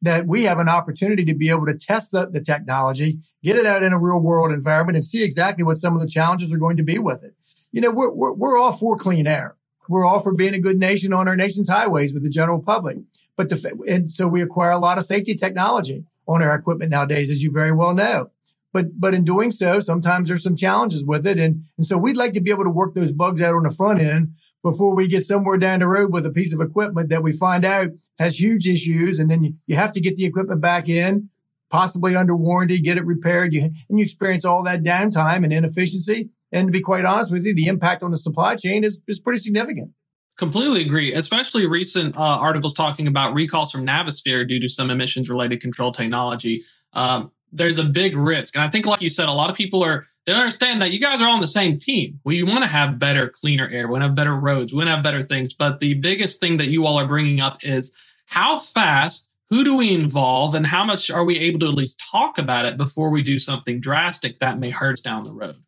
that 0.00 0.28
we 0.28 0.44
have 0.44 0.60
an 0.60 0.68
opportunity 0.68 1.24
to 1.24 1.34
be 1.34 1.50
able 1.50 1.66
to 1.66 1.74
test 1.74 2.12
the, 2.12 2.26
the 2.30 2.40
technology, 2.40 3.18
get 3.42 3.56
it 3.56 3.66
out 3.66 3.82
in 3.82 3.92
a 3.92 3.98
real 3.98 4.20
world 4.20 4.52
environment, 4.52 4.94
and 4.94 5.04
see 5.04 5.24
exactly 5.24 5.64
what 5.64 5.78
some 5.78 5.96
of 5.96 6.00
the 6.00 6.08
challenges 6.08 6.52
are 6.52 6.58
going 6.58 6.76
to 6.76 6.84
be 6.84 7.00
with 7.00 7.24
it. 7.24 7.34
You 7.74 7.80
know, 7.80 7.90
we're 7.90 8.12
we're, 8.12 8.32
we're 8.34 8.56
all 8.56 8.72
for 8.72 8.96
clean 8.96 9.26
air. 9.26 9.56
We're 9.88 10.06
all 10.06 10.20
for 10.20 10.32
being 10.32 10.54
a 10.54 10.60
good 10.60 10.78
nation 10.78 11.12
on 11.12 11.26
our 11.26 11.34
nation's 11.34 11.68
highways 11.68 12.14
with 12.14 12.22
the 12.22 12.28
general 12.30 12.62
public. 12.62 12.98
But 13.36 13.48
the, 13.48 13.82
and 13.88 14.12
so 14.12 14.28
we 14.28 14.42
acquire 14.42 14.70
a 14.70 14.78
lot 14.78 14.96
of 14.96 15.04
safety 15.04 15.34
technology 15.34 16.04
on 16.28 16.40
our 16.40 16.54
equipment 16.54 16.92
nowadays, 16.92 17.30
as 17.30 17.42
you 17.42 17.50
very 17.50 17.72
well 17.72 17.92
know. 17.92 18.30
But, 18.72 19.00
but 19.00 19.12
in 19.12 19.24
doing 19.24 19.50
so, 19.50 19.80
sometimes 19.80 20.28
there's 20.28 20.44
some 20.44 20.54
challenges 20.54 21.04
with 21.04 21.26
it. 21.26 21.40
And, 21.40 21.64
and 21.76 21.84
so 21.84 21.98
we'd 21.98 22.16
like 22.16 22.32
to 22.34 22.40
be 22.40 22.52
able 22.52 22.62
to 22.62 22.70
work 22.70 22.94
those 22.94 23.10
bugs 23.10 23.42
out 23.42 23.56
on 23.56 23.64
the 23.64 23.70
front 23.70 24.00
end 24.00 24.34
before 24.62 24.94
we 24.94 25.08
get 25.08 25.24
somewhere 25.24 25.58
down 25.58 25.80
the 25.80 25.88
road 25.88 26.12
with 26.12 26.26
a 26.26 26.30
piece 26.30 26.54
of 26.54 26.60
equipment 26.60 27.08
that 27.08 27.24
we 27.24 27.32
find 27.32 27.64
out 27.64 27.88
has 28.20 28.40
huge 28.40 28.68
issues. 28.68 29.18
And 29.18 29.28
then 29.28 29.42
you, 29.42 29.54
you 29.66 29.74
have 29.74 29.92
to 29.94 30.00
get 30.00 30.16
the 30.16 30.24
equipment 30.24 30.60
back 30.60 30.88
in, 30.88 31.28
possibly 31.70 32.14
under 32.14 32.36
warranty, 32.36 32.78
get 32.78 32.98
it 32.98 33.04
repaired. 33.04 33.52
You, 33.52 33.62
and 33.88 33.98
you 33.98 34.04
experience 34.04 34.44
all 34.44 34.62
that 34.62 34.84
downtime 34.84 35.42
and 35.42 35.52
inefficiency. 35.52 36.30
And 36.54 36.68
to 36.68 36.72
be 36.72 36.80
quite 36.80 37.04
honest 37.04 37.32
with 37.32 37.44
you, 37.44 37.54
the 37.54 37.66
impact 37.66 38.02
on 38.02 38.12
the 38.12 38.16
supply 38.16 38.54
chain 38.54 38.84
is, 38.84 39.00
is 39.08 39.18
pretty 39.18 39.40
significant. 39.40 39.90
Completely 40.38 40.82
agree, 40.82 41.12
especially 41.12 41.66
recent 41.66 42.16
uh, 42.16 42.20
articles 42.20 42.72
talking 42.72 43.06
about 43.06 43.34
recalls 43.34 43.70
from 43.70 43.84
Navistar 43.84 44.48
due 44.48 44.60
to 44.60 44.68
some 44.68 44.88
emissions 44.88 45.28
related 45.28 45.60
control 45.60 45.92
technology. 45.92 46.62
Um, 46.92 47.32
there's 47.52 47.78
a 47.78 47.84
big 47.84 48.16
risk. 48.16 48.54
And 48.54 48.64
I 48.64 48.70
think, 48.70 48.86
like 48.86 49.00
you 49.00 49.10
said, 49.10 49.28
a 49.28 49.32
lot 49.32 49.50
of 49.50 49.56
people 49.56 49.82
are 49.82 50.06
they 50.26 50.32
don't 50.32 50.40
understand 50.40 50.80
that 50.80 50.90
you 50.90 51.00
guys 51.00 51.20
are 51.20 51.28
on 51.28 51.40
the 51.40 51.46
same 51.46 51.76
team. 51.76 52.18
We 52.24 52.42
want 52.42 52.62
to 52.62 52.66
have 52.66 52.98
better, 52.98 53.28
cleaner 53.28 53.68
air. 53.68 53.86
We 53.86 53.92
want 53.92 54.02
to 54.02 54.06
have 54.06 54.14
better 54.14 54.34
roads. 54.34 54.72
We 54.72 54.78
want 54.78 54.88
to 54.88 54.94
have 54.94 55.04
better 55.04 55.22
things. 55.22 55.52
But 55.52 55.80
the 55.80 55.94
biggest 55.94 56.40
thing 56.40 56.56
that 56.56 56.68
you 56.68 56.86
all 56.86 56.98
are 56.98 57.06
bringing 57.06 57.40
up 57.40 57.62
is 57.62 57.94
how 58.26 58.58
fast, 58.58 59.30
who 59.50 59.64
do 59.64 59.74
we 59.74 59.92
involve, 59.92 60.54
and 60.54 60.66
how 60.66 60.82
much 60.84 61.10
are 61.10 61.24
we 61.24 61.38
able 61.38 61.58
to 61.60 61.68
at 61.68 61.74
least 61.74 62.02
talk 62.10 62.38
about 62.38 62.64
it 62.64 62.76
before 62.76 63.10
we 63.10 63.22
do 63.22 63.38
something 63.38 63.80
drastic 63.80 64.38
that 64.38 64.58
may 64.58 64.70
hurt 64.70 64.94
us 64.94 65.00
down 65.02 65.24
the 65.24 65.32
road. 65.32 65.63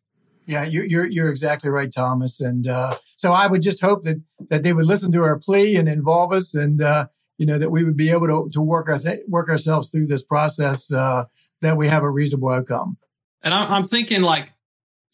Yeah, 0.47 0.63
you're 0.63 0.85
you're, 0.85 1.05
you're 1.07 1.29
exactly 1.29 1.69
right, 1.69 1.91
Thomas. 1.91 2.39
And 2.39 2.67
uh, 2.67 2.97
so 3.17 3.33
I 3.33 3.47
would 3.47 3.61
just 3.61 3.81
hope 3.81 4.03
that 4.03 4.21
that 4.49 4.63
they 4.63 4.73
would 4.73 4.85
listen 4.85 5.11
to 5.11 5.23
our 5.23 5.37
plea 5.37 5.75
and 5.75 5.89
involve 5.89 6.31
us, 6.31 6.55
and 6.55 6.81
uh, 6.81 7.07
you 7.37 7.45
know 7.45 7.59
that 7.59 7.69
we 7.69 7.83
would 7.83 7.97
be 7.97 8.09
able 8.09 8.27
to 8.27 8.49
to 8.53 8.61
work 8.61 8.87
our 8.87 8.97
th- 8.97 9.19
work 9.27 9.49
ourselves 9.49 9.89
through 9.89 10.07
this 10.07 10.23
process 10.23 10.91
uh, 10.91 11.25
that 11.61 11.77
we 11.77 11.89
have 11.89 12.03
a 12.03 12.09
reasonable 12.09 12.49
outcome. 12.49 12.97
And 13.43 13.53
I'm 13.53 13.83
thinking 13.83 14.21
like 14.21 14.53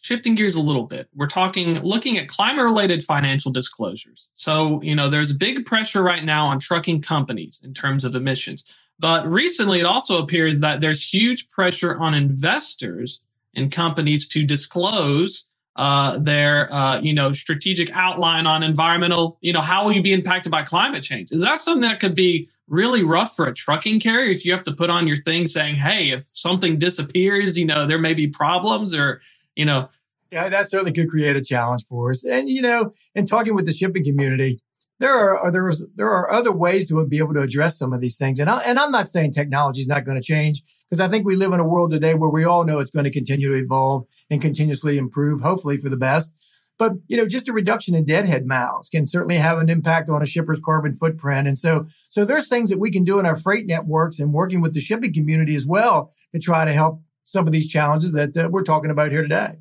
shifting 0.01 0.35
gears 0.35 0.55
a 0.55 0.61
little 0.61 0.85
bit. 0.85 1.07
We're 1.15 1.27
talking 1.27 1.79
looking 1.79 2.17
at 2.17 2.27
climate 2.27 2.63
related 2.63 3.03
financial 3.03 3.51
disclosures. 3.51 4.27
So, 4.33 4.81
you 4.81 4.95
know, 4.95 5.09
there's 5.09 5.31
big 5.33 5.65
pressure 5.65 6.03
right 6.03 6.23
now 6.23 6.47
on 6.47 6.59
trucking 6.59 7.01
companies 7.01 7.61
in 7.63 7.73
terms 7.73 8.03
of 8.03 8.13
emissions. 8.13 8.63
But 8.99 9.25
recently 9.27 9.79
it 9.79 9.85
also 9.85 10.21
appears 10.21 10.59
that 10.59 10.81
there's 10.81 11.03
huge 11.03 11.49
pressure 11.49 11.97
on 11.97 12.13
investors 12.13 13.21
and 13.55 13.71
companies 13.71 14.27
to 14.29 14.43
disclose 14.45 15.47
uh, 15.75 16.19
their 16.19 16.71
uh, 16.71 16.99
you 17.01 17.13
know 17.13 17.31
strategic 17.31 17.89
outline 17.95 18.45
on 18.45 18.61
environmental 18.61 19.37
you 19.41 19.51
know 19.51 19.61
how 19.61 19.83
will 19.83 19.91
you 19.91 20.03
be 20.03 20.13
impacted 20.13 20.51
by 20.51 20.61
climate 20.61 21.03
change? 21.03 21.31
Is 21.31 21.41
that 21.41 21.59
something 21.59 21.81
that 21.81 21.99
could 21.99 22.15
be 22.15 22.47
really 22.67 23.03
rough 23.03 23.35
for 23.35 23.45
a 23.45 23.53
trucking 23.53 23.99
carrier 23.99 24.31
if 24.31 24.45
you 24.45 24.51
have 24.51 24.63
to 24.63 24.73
put 24.73 24.89
on 24.89 25.07
your 25.07 25.17
thing 25.17 25.47
saying 25.47 25.75
hey 25.75 26.11
if 26.11 26.23
something 26.33 26.77
disappears 26.77 27.57
you 27.57 27.65
know 27.65 27.87
there 27.87 27.97
may 27.97 28.13
be 28.13 28.27
problems 28.27 28.93
or 28.93 29.21
you 29.55 29.65
know? 29.65 29.89
Yeah 30.31 30.49
that 30.49 30.69
certainly 30.69 30.93
could 30.93 31.09
create 31.09 31.35
a 31.35 31.41
challenge 31.41 31.83
for 31.83 32.11
us. 32.11 32.23
And 32.23 32.49
you 32.49 32.61
know 32.61 32.93
in 33.15 33.25
talking 33.25 33.55
with 33.55 33.65
the 33.65 33.73
shipping 33.73 34.03
community 34.03 34.59
there 34.99 35.13
are 35.13 35.51
there 35.51 35.67
is 35.69 35.85
there 35.95 36.09
are 36.09 36.31
other 36.31 36.51
ways 36.51 36.87
to 36.87 37.05
be 37.07 37.17
able 37.17 37.33
to 37.33 37.41
address 37.41 37.77
some 37.77 37.93
of 37.93 37.99
these 37.99 38.17
things. 38.17 38.39
And 38.39 38.49
I, 38.49 38.59
and 38.59 38.79
I'm 38.79 38.91
not 38.91 39.09
saying 39.09 39.33
technology 39.33 39.81
is 39.81 39.87
not 39.87 40.05
going 40.05 40.19
to 40.19 40.23
change 40.23 40.63
because 40.89 40.99
I 40.99 41.07
think 41.07 41.25
we 41.25 41.35
live 41.35 41.53
in 41.53 41.59
a 41.59 41.67
world 41.67 41.91
today 41.91 42.13
where 42.13 42.29
we 42.29 42.45
all 42.45 42.63
know 42.63 42.79
it's 42.79 42.91
going 42.91 43.05
to 43.05 43.11
continue 43.11 43.49
to 43.49 43.63
evolve 43.63 44.05
and 44.29 44.41
continuously 44.41 44.97
improve, 44.97 45.41
hopefully 45.41 45.77
for 45.77 45.89
the 45.89 45.97
best. 45.97 46.33
But 46.77 46.93
you 47.07 47.17
know, 47.17 47.27
just 47.27 47.49
a 47.49 47.53
reduction 47.53 47.95
in 47.95 48.05
deadhead 48.05 48.45
miles 48.45 48.89
can 48.89 49.05
certainly 49.05 49.37
have 49.37 49.57
an 49.59 49.69
impact 49.69 50.09
on 50.09 50.21
a 50.21 50.25
shipper's 50.25 50.59
carbon 50.59 50.93
footprint. 50.93 51.47
And 51.47 51.57
so, 51.57 51.87
so 52.09 52.25
there's 52.25 52.47
things 52.47 52.69
that 52.69 52.79
we 52.79 52.91
can 52.91 53.03
do 53.03 53.19
in 53.19 53.25
our 53.25 53.35
freight 53.35 53.67
networks 53.67 54.19
and 54.19 54.33
working 54.33 54.61
with 54.61 54.73
the 54.73 54.81
shipping 54.81 55.13
community 55.13 55.55
as 55.55 55.65
well 55.65 56.11
to 56.33 56.39
try 56.39 56.65
to 56.65 56.73
help 56.73 57.01
some 57.23 57.45
of 57.47 57.53
these 57.53 57.69
challenges 57.69 58.11
that 58.13 58.35
uh, 58.37 58.49
we're 58.49 58.63
talking 58.63 58.91
about 58.91 59.11
here 59.11 59.21
today. 59.21 59.55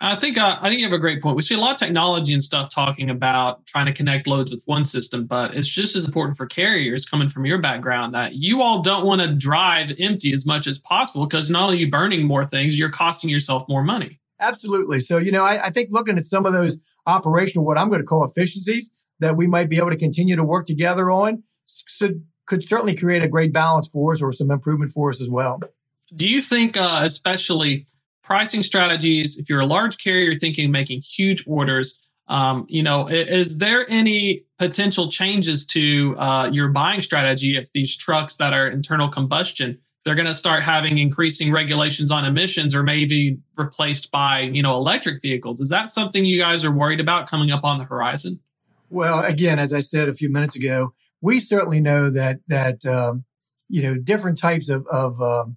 I 0.00 0.16
think 0.16 0.36
uh, 0.36 0.58
I 0.60 0.68
think 0.68 0.80
you 0.80 0.86
have 0.86 0.92
a 0.92 0.98
great 0.98 1.22
point. 1.22 1.36
We 1.36 1.42
see 1.42 1.54
a 1.54 1.58
lot 1.58 1.72
of 1.72 1.78
technology 1.78 2.34
and 2.34 2.42
stuff 2.42 2.68
talking 2.68 3.08
about 3.08 3.64
trying 3.66 3.86
to 3.86 3.94
connect 3.94 4.26
loads 4.26 4.50
with 4.50 4.62
one 4.66 4.84
system, 4.84 5.24
but 5.24 5.54
it's 5.54 5.68
just 5.68 5.96
as 5.96 6.06
important 6.06 6.36
for 6.36 6.44
carriers 6.44 7.06
coming 7.06 7.28
from 7.28 7.46
your 7.46 7.58
background 7.58 8.12
that 8.12 8.34
you 8.34 8.60
all 8.60 8.82
don't 8.82 9.06
want 9.06 9.22
to 9.22 9.34
drive 9.34 9.94
empty 9.98 10.34
as 10.34 10.44
much 10.44 10.66
as 10.66 10.78
possible 10.78 11.26
because 11.26 11.50
not 11.50 11.62
only 11.64 11.76
are 11.76 11.80
you 11.80 11.90
burning 11.90 12.24
more 12.24 12.44
things, 12.44 12.76
you're 12.76 12.90
costing 12.90 13.30
yourself 13.30 13.66
more 13.68 13.82
money. 13.82 14.20
Absolutely. 14.38 15.00
So 15.00 15.16
you 15.16 15.32
know, 15.32 15.44
I, 15.44 15.66
I 15.66 15.70
think 15.70 15.88
looking 15.90 16.18
at 16.18 16.26
some 16.26 16.44
of 16.44 16.52
those 16.52 16.76
operational, 17.06 17.64
what 17.64 17.78
I'm 17.78 17.88
going 17.88 18.02
to 18.02 18.06
call 18.06 18.22
efficiencies 18.24 18.90
that 19.20 19.36
we 19.36 19.46
might 19.46 19.70
be 19.70 19.78
able 19.78 19.90
to 19.90 19.96
continue 19.96 20.36
to 20.36 20.44
work 20.44 20.66
together 20.66 21.10
on, 21.10 21.42
should, 21.64 22.22
could 22.46 22.62
certainly 22.62 22.94
create 22.94 23.22
a 23.22 23.28
great 23.28 23.52
balance 23.52 23.88
for 23.88 24.12
us 24.12 24.20
or 24.20 24.30
some 24.30 24.50
improvement 24.50 24.92
for 24.92 25.08
us 25.08 25.22
as 25.22 25.30
well. 25.30 25.58
Do 26.14 26.28
you 26.28 26.42
think, 26.42 26.76
uh, 26.76 27.00
especially? 27.02 27.86
Pricing 28.26 28.64
strategies 28.64 29.38
if 29.38 29.48
you're 29.48 29.60
a 29.60 29.66
large 29.66 30.02
carrier 30.02 30.34
thinking 30.34 30.70
making 30.70 31.00
huge 31.00 31.44
orders. 31.46 32.02
Um, 32.28 32.66
you 32.68 32.82
know 32.82 33.06
is 33.06 33.58
there 33.58 33.88
any 33.88 34.44
potential 34.58 35.08
changes 35.08 35.64
to 35.66 36.16
uh, 36.18 36.50
your 36.52 36.68
buying 36.70 37.00
strategy 37.00 37.56
if 37.56 37.70
these 37.70 37.96
trucks 37.96 38.36
that 38.38 38.52
are 38.52 38.66
internal 38.66 39.08
combustion 39.08 39.78
they're 40.04 40.16
going 40.16 40.26
to 40.26 40.34
start 40.34 40.64
having 40.64 40.98
increasing 40.98 41.52
regulations 41.52 42.10
on 42.10 42.24
emissions 42.24 42.74
or 42.74 42.82
maybe 42.82 43.38
replaced 43.56 44.10
by 44.10 44.40
you 44.40 44.60
know 44.60 44.72
electric 44.72 45.22
vehicles? 45.22 45.60
Is 45.60 45.68
that 45.68 45.88
something 45.88 46.24
you 46.24 46.36
guys 46.36 46.64
are 46.64 46.72
worried 46.72 46.98
about 46.98 47.28
coming 47.28 47.52
up 47.52 47.62
on 47.62 47.78
the 47.78 47.84
horizon? 47.84 48.40
Well 48.90 49.20
again 49.20 49.60
as 49.60 49.72
i 49.72 49.78
said 49.78 50.08
a 50.08 50.14
few 50.14 50.32
minutes 50.32 50.56
ago 50.56 50.94
we 51.20 51.38
certainly 51.38 51.80
know 51.80 52.10
that 52.10 52.40
that 52.48 52.84
um, 52.86 53.24
you 53.68 53.82
know 53.84 53.94
different 53.96 54.38
types 54.40 54.68
of, 54.68 54.84
of 54.88 55.20
um, 55.22 55.56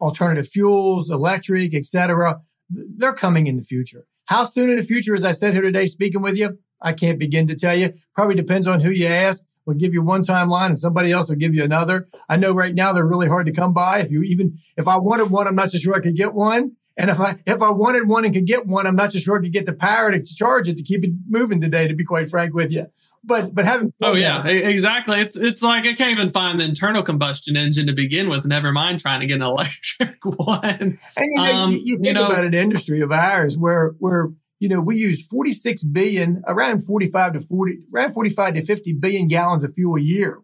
alternative 0.00 0.48
fuels, 0.48 1.10
electric, 1.10 1.74
etc. 1.74 2.40
They're 2.70 3.12
coming 3.12 3.46
in 3.46 3.56
the 3.56 3.62
future. 3.62 4.04
How 4.26 4.44
soon 4.44 4.70
in 4.70 4.76
the 4.76 4.82
future, 4.82 5.14
as 5.14 5.24
I 5.24 5.32
said 5.32 5.54
here 5.54 5.62
today, 5.62 5.86
speaking 5.86 6.20
with 6.20 6.36
you, 6.36 6.58
I 6.80 6.92
can't 6.92 7.18
begin 7.18 7.46
to 7.48 7.56
tell 7.56 7.74
you. 7.74 7.94
Probably 8.14 8.34
depends 8.34 8.66
on 8.66 8.80
who 8.80 8.90
you 8.90 9.06
ask. 9.06 9.44
We'll 9.64 9.76
give 9.76 9.92
you 9.92 10.02
one 10.02 10.22
timeline 10.22 10.68
and 10.68 10.78
somebody 10.78 11.12
else 11.12 11.28
will 11.28 11.36
give 11.36 11.54
you 11.54 11.62
another. 11.62 12.08
I 12.28 12.36
know 12.36 12.54
right 12.54 12.74
now 12.74 12.92
they're 12.92 13.06
really 13.06 13.28
hard 13.28 13.46
to 13.46 13.52
come 13.52 13.74
by. 13.74 13.98
If 14.00 14.10
you 14.10 14.22
even, 14.22 14.58
if 14.76 14.88
I 14.88 14.96
wanted 14.96 15.30
one, 15.30 15.46
I'm 15.46 15.54
not 15.54 15.70
so 15.70 15.78
sure 15.78 15.94
I 15.94 16.00
could 16.00 16.16
get 16.16 16.32
one. 16.32 16.76
And 16.98 17.10
if 17.10 17.20
I 17.20 17.36
if 17.46 17.62
I 17.62 17.70
wanted 17.70 18.08
one 18.08 18.24
and 18.24 18.34
could 18.34 18.46
get 18.46 18.66
one, 18.66 18.86
I'm 18.86 18.96
not 18.96 19.12
just 19.12 19.24
sure 19.24 19.38
I 19.38 19.42
could 19.42 19.52
get 19.52 19.66
the 19.66 19.72
power 19.72 20.10
to 20.10 20.22
charge 20.24 20.68
it 20.68 20.76
to 20.78 20.82
keep 20.82 21.04
it 21.04 21.12
moving 21.28 21.60
today. 21.60 21.86
To 21.86 21.94
be 21.94 22.04
quite 22.04 22.28
frank 22.28 22.54
with 22.54 22.72
you, 22.72 22.86
but 23.28 23.54
but 23.54 23.64
having 23.64 23.90
oh 24.02 24.14
yeah 24.14 24.42
that, 24.42 24.52
exactly 24.52 25.20
it's 25.20 25.36
it's 25.36 25.62
like 25.62 25.86
I 25.86 25.92
can't 25.92 26.10
even 26.10 26.28
find 26.28 26.58
the 26.58 26.64
internal 26.64 27.02
combustion 27.02 27.56
engine 27.56 27.86
to 27.86 27.92
begin 27.92 28.28
with. 28.28 28.46
Never 28.46 28.72
mind 28.72 28.98
trying 28.98 29.20
to 29.20 29.26
get 29.26 29.36
an 29.36 29.42
electric 29.42 30.24
one. 30.24 30.98
And 31.16 31.32
you 31.32 31.36
know, 31.36 31.44
um, 31.44 31.70
you, 31.70 31.78
you, 31.84 31.96
think 31.96 32.08
you 32.08 32.12
know, 32.14 32.26
about 32.26 32.44
an 32.44 32.54
industry 32.54 33.00
of 33.02 33.12
ours 33.12 33.56
where 33.56 33.94
where 33.98 34.30
you 34.58 34.68
know 34.68 34.80
we 34.80 34.96
use 34.96 35.24
46 35.26 35.84
billion 35.84 36.42
around 36.48 36.84
45 36.84 37.34
to 37.34 37.40
40 37.40 37.78
around 37.94 38.12
45 38.14 38.54
to 38.54 38.62
50 38.64 38.92
billion 38.94 39.28
gallons 39.28 39.62
of 39.62 39.74
fuel 39.74 39.96
a 39.96 40.00
year 40.00 40.40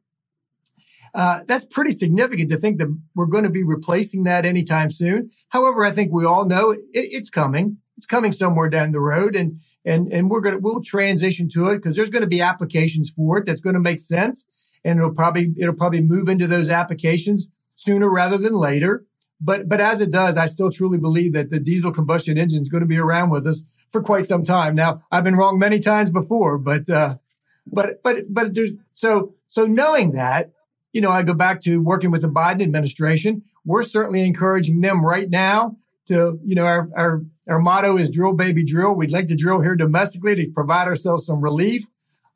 uh, 1.15 1.41
that's 1.47 1.65
pretty 1.65 1.93
significant 1.93 2.51
to 2.51 2.59
think 2.59 2.79
that 2.79 2.95
we're 3.15 3.27
going 3.27 3.45
to 3.45 3.51
be 3.51 3.63
replacing 3.63 4.25
that 4.25 4.45
anytime 4.45 4.91
soon. 4.91 5.31
However, 5.51 5.85
I 5.85 5.93
think 5.93 6.13
we 6.13 6.25
all 6.25 6.45
know 6.45 6.73
it, 6.73 6.81
it's 6.93 7.31
coming. 7.31 7.79
It's 7.97 8.07
coming 8.07 8.33
somewhere 8.33 8.69
down 8.69 8.91
the 8.91 8.99
road, 8.99 9.37
and 9.37 9.61
and 9.85 10.13
and 10.13 10.29
we're 10.29 10.41
gonna 10.41 10.59
we'll 10.59 10.83
transition 10.83 11.49
to 11.51 11.69
it 11.69 11.77
because 11.77 11.95
there's 11.95 12.11
going 12.11 12.25
to 12.25 12.29
be 12.29 12.41
applications 12.41 13.09
for 13.09 13.39
it 13.39 13.47
that's 13.47 13.61
going 13.61 13.75
to 13.75 13.81
make 13.81 14.01
sense, 14.01 14.47
and 14.85 14.99
it'll 14.99 15.15
probably 15.15 15.55
it'll 15.57 15.77
probably 15.77 16.01
move 16.01 16.29
into 16.29 16.49
those 16.49 16.71
applications 16.71 17.49
sooner 17.77 18.11
rather 18.11 18.37
than 18.37 18.53
later. 18.53 19.05
But 19.41 19.69
but 19.69 19.81
as 19.81 20.01
it 20.01 20.11
does, 20.11 20.37
I 20.37 20.47
still 20.47 20.73
truly 20.73 20.99
believe 20.99 21.35
that 21.35 21.51
the 21.51 21.61
diesel 21.61 21.93
combustion 21.93 22.37
engine 22.37 22.63
is 22.63 22.69
going 22.69 22.83
to 22.83 22.89
be 22.89 22.99
around 22.99 23.31
with 23.31 23.47
us 23.47 23.63
for 23.93 24.03
quite 24.03 24.27
some 24.27 24.45
time. 24.45 24.75
Now, 24.75 25.03
I've 25.13 25.23
been 25.23 25.37
wrong 25.37 25.57
many 25.57 25.79
times 25.79 26.11
before, 26.11 26.59
but 26.59 26.91
uh, 26.91 27.19
but 27.65 28.03
but 28.03 28.25
but 28.29 28.55
there's 28.57 28.73
so 28.93 29.35
so 29.47 29.67
knowing 29.67 30.13
that 30.13 30.51
you 30.95 31.01
know, 31.01 31.11
I 31.11 31.25
go 31.25 31.35
back 31.35 31.61
to 31.63 31.83
working 31.83 32.13
with 32.13 32.23
the 32.23 32.29
Biden 32.29 32.63
administration. 32.63 33.43
We're 33.65 33.83
certainly 33.83 34.25
encouraging 34.25 34.81
them 34.81 35.05
right 35.05 35.29
now 35.29 35.77
to, 36.07 36.39
you 36.45 36.55
know, 36.55 36.65
our, 36.65 36.89
our, 36.97 37.23
our 37.49 37.59
motto 37.59 37.99
is 37.99 38.09
drill, 38.09 38.33
baby, 38.33 38.65
drill. 38.65 38.95
We'd 38.95 39.11
like 39.11 39.27
to 39.27 39.35
drill 39.35 39.61
here 39.61 39.75
domestically 39.75 40.37
to 40.37 40.51
provide 40.55 40.87
ourselves 40.87 41.27
some 41.27 41.41
relief. 41.41 41.85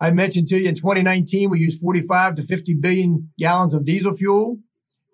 I 0.01 0.11
mentioned 0.11 0.49
to 0.49 0.59
you 0.59 0.69
in 0.69 0.75
2019, 0.75 1.51
we 1.51 1.61
used 1.61 1.81
45 1.81 2.35
to 2.35 2.43
50 2.43 2.75
billion 2.75 3.31
gallons 3.39 3.75
of 3.75 3.85
diesel 3.85 4.17
fuel 4.17 4.59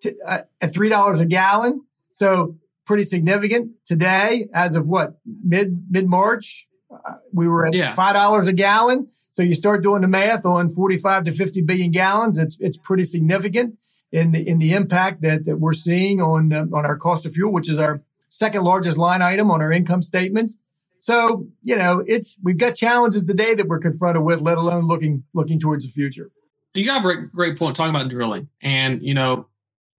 to, 0.00 0.14
uh, 0.26 0.40
at 0.62 0.72
$3 0.72 1.20
a 1.20 1.26
gallon. 1.26 1.82
So 2.12 2.56
pretty 2.86 3.04
significant 3.04 3.72
today 3.84 4.48
as 4.54 4.74
of 4.74 4.86
what 4.86 5.18
mid, 5.26 5.84
mid 5.90 6.08
March. 6.08 6.66
Uh, 6.90 7.14
we 7.30 7.46
were 7.46 7.66
at 7.66 7.74
yeah. 7.74 7.94
$5 7.94 8.46
a 8.46 8.52
gallon. 8.54 9.08
So 9.34 9.42
you 9.42 9.54
start 9.54 9.82
doing 9.82 10.02
the 10.02 10.08
math 10.08 10.46
on 10.46 10.72
45 10.72 11.24
to 11.24 11.32
50 11.32 11.62
billion 11.62 11.90
gallons. 11.90 12.38
It's, 12.38 12.56
it's 12.60 12.76
pretty 12.76 13.02
significant 13.02 13.76
in 14.12 14.30
the, 14.30 14.48
in 14.48 14.58
the 14.58 14.72
impact 14.74 15.22
that, 15.22 15.44
that 15.46 15.56
we're 15.56 15.72
seeing 15.72 16.22
on, 16.22 16.52
uh, 16.52 16.66
on 16.72 16.86
our 16.86 16.96
cost 16.96 17.26
of 17.26 17.32
fuel, 17.32 17.52
which 17.52 17.68
is 17.68 17.80
our 17.80 18.00
second 18.28 18.62
largest 18.62 18.96
line 18.96 19.22
item 19.22 19.50
on 19.50 19.60
our 19.60 19.72
income 19.72 20.02
statements. 20.02 20.56
So, 21.00 21.48
you 21.64 21.74
know, 21.74 22.04
it's, 22.06 22.36
we've 22.44 22.56
got 22.56 22.76
challenges 22.76 23.24
today 23.24 23.54
that 23.54 23.66
we're 23.66 23.80
confronted 23.80 24.22
with, 24.22 24.40
let 24.40 24.56
alone 24.56 24.86
looking, 24.86 25.24
looking 25.34 25.58
towards 25.58 25.84
the 25.84 25.90
future. 25.90 26.30
You 26.72 26.86
got 26.86 27.00
a 27.00 27.02
great, 27.02 27.32
great 27.32 27.58
point 27.58 27.74
talking 27.74 27.90
about 27.90 28.10
drilling 28.10 28.48
and, 28.62 29.02
you 29.02 29.14
know, 29.14 29.48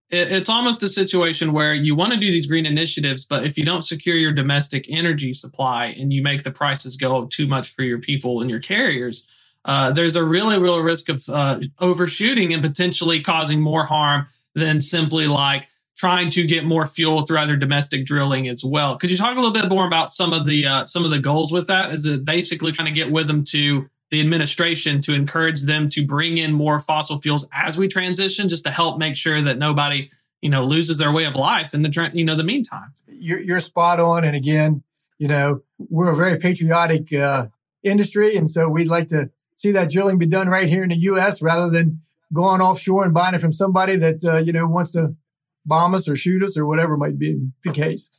it's 0.09 0.50
almost 0.50 0.83
a 0.83 0.89
situation 0.89 1.51
where 1.51 1.74
you 1.74 1.95
want 1.95 2.13
to 2.13 2.19
do 2.19 2.31
these 2.31 2.45
green 2.45 2.65
initiatives, 2.65 3.25
but 3.25 3.45
if 3.45 3.57
you 3.57 3.65
don't 3.65 3.81
secure 3.81 4.15
your 4.15 4.31
domestic 4.31 4.85
energy 4.89 5.33
supply 5.33 5.88
and 6.00 6.13
you 6.13 6.21
make 6.21 6.43
the 6.43 6.51
prices 6.51 6.95
go 6.95 7.25
too 7.25 7.47
much 7.47 7.69
for 7.69 7.83
your 7.83 8.00
people 8.00 8.41
and 8.41 8.50
your 8.50 8.59
carriers, 8.59 9.27
uh, 9.65 9.91
there's 9.91 10.15
a 10.15 10.24
really 10.24 10.59
real 10.59 10.79
risk 10.79 11.09
of 11.09 11.27
uh, 11.29 11.59
overshooting 11.79 12.53
and 12.53 12.62
potentially 12.62 13.19
causing 13.19 13.59
more 13.59 13.83
harm 13.83 14.27
than 14.53 14.79
simply 14.79 15.25
like 15.25 15.67
trying 15.97 16.29
to 16.29 16.45
get 16.45 16.65
more 16.65 16.85
fuel 16.85 17.21
through 17.21 17.39
other 17.39 17.55
domestic 17.55 18.05
drilling 18.05 18.47
as 18.47 18.63
well. 18.63 18.97
Could 18.97 19.09
you 19.09 19.17
talk 19.17 19.33
a 19.33 19.35
little 19.39 19.51
bit 19.51 19.69
more 19.69 19.88
about 19.88 20.12
some 20.12 20.33
of 20.33 20.45
the 20.45 20.65
uh, 20.65 20.85
some 20.85 21.03
of 21.03 21.12
the 21.12 21.19
goals 21.19 21.51
with 21.51 21.67
that? 21.67 21.91
Is 21.91 22.05
it 22.05 22.25
basically 22.25 22.71
trying 22.71 22.93
to 22.93 23.00
get 23.00 23.12
with 23.12 23.27
them 23.27 23.43
to 23.45 23.89
the 24.12 24.21
administration 24.21 25.01
to 25.01 25.13
encourage 25.13 25.63
them 25.63 25.89
to 25.89 26.05
bring 26.05 26.38
in 26.38 26.53
more 26.53 26.79
fossil 26.79 27.17
fuels 27.17 27.47
as 27.51 27.77
we 27.77 27.88
transition, 27.88 28.47
just 28.47 28.63
to 28.65 28.71
help 28.71 28.97
make 28.97 29.15
sure 29.15 29.41
that 29.41 29.57
nobody, 29.57 30.09
you 30.41 30.50
know, 30.50 30.63
loses 30.63 30.97
their 30.97 31.12
way 31.12 31.25
of 31.25 31.35
life 31.35 31.74
in 31.74 31.81
the 31.81 32.12
you 32.13 32.24
know 32.24 32.35
the 32.35 32.43
meantime. 32.43 32.93
You're, 33.07 33.41
you're 33.41 33.59
spot 33.59 34.00
on, 34.00 34.24
and 34.24 34.35
again, 34.35 34.83
you 35.17 35.27
know, 35.27 35.62
we're 35.77 36.12
a 36.12 36.15
very 36.15 36.38
patriotic 36.38 37.12
uh, 37.13 37.47
industry, 37.83 38.35
and 38.35 38.50
so 38.50 38.69
we'd 38.69 38.88
like 38.88 39.07
to 39.09 39.29
see 39.55 39.71
that 39.71 39.91
drilling 39.91 40.17
be 40.17 40.25
done 40.25 40.50
right 40.50 40.69
here 40.69 40.83
in 40.83 40.89
the 40.89 40.97
U.S. 40.97 41.41
rather 41.41 41.69
than 41.69 42.01
going 42.33 42.62
offshore 42.62 43.05
and 43.05 43.13
buying 43.13 43.33
it 43.33 43.41
from 43.41 43.53
somebody 43.53 43.95
that 43.95 44.24
uh, 44.24 44.38
you 44.38 44.53
know 44.53 44.67
wants 44.67 44.91
to 44.91 45.15
bomb 45.65 45.95
us 45.95 46.07
or 46.07 46.15
shoot 46.15 46.43
us 46.43 46.57
or 46.57 46.65
whatever 46.65 46.97
might 46.97 47.17
be 47.17 47.50
the 47.63 47.71
case. 47.71 48.12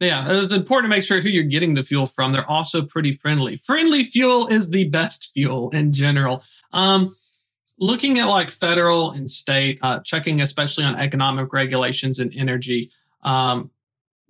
Yeah, 0.00 0.24
it's 0.30 0.52
important 0.52 0.90
to 0.90 0.96
make 0.96 1.04
sure 1.04 1.20
who 1.20 1.28
you're 1.28 1.44
getting 1.44 1.74
the 1.74 1.82
fuel 1.82 2.06
from. 2.06 2.32
They're 2.32 2.50
also 2.50 2.82
pretty 2.82 3.12
friendly. 3.12 3.56
Friendly 3.56 4.02
fuel 4.02 4.46
is 4.46 4.70
the 4.70 4.84
best 4.84 5.30
fuel 5.34 5.68
in 5.70 5.92
general. 5.92 6.42
Um, 6.72 7.12
looking 7.78 8.18
at 8.18 8.26
like 8.26 8.50
federal 8.50 9.10
and 9.10 9.28
state, 9.28 9.78
uh, 9.82 10.00
checking 10.00 10.40
especially 10.40 10.84
on 10.84 10.96
economic 10.96 11.52
regulations 11.52 12.18
and 12.18 12.32
energy. 12.34 12.90
Um, 13.22 13.70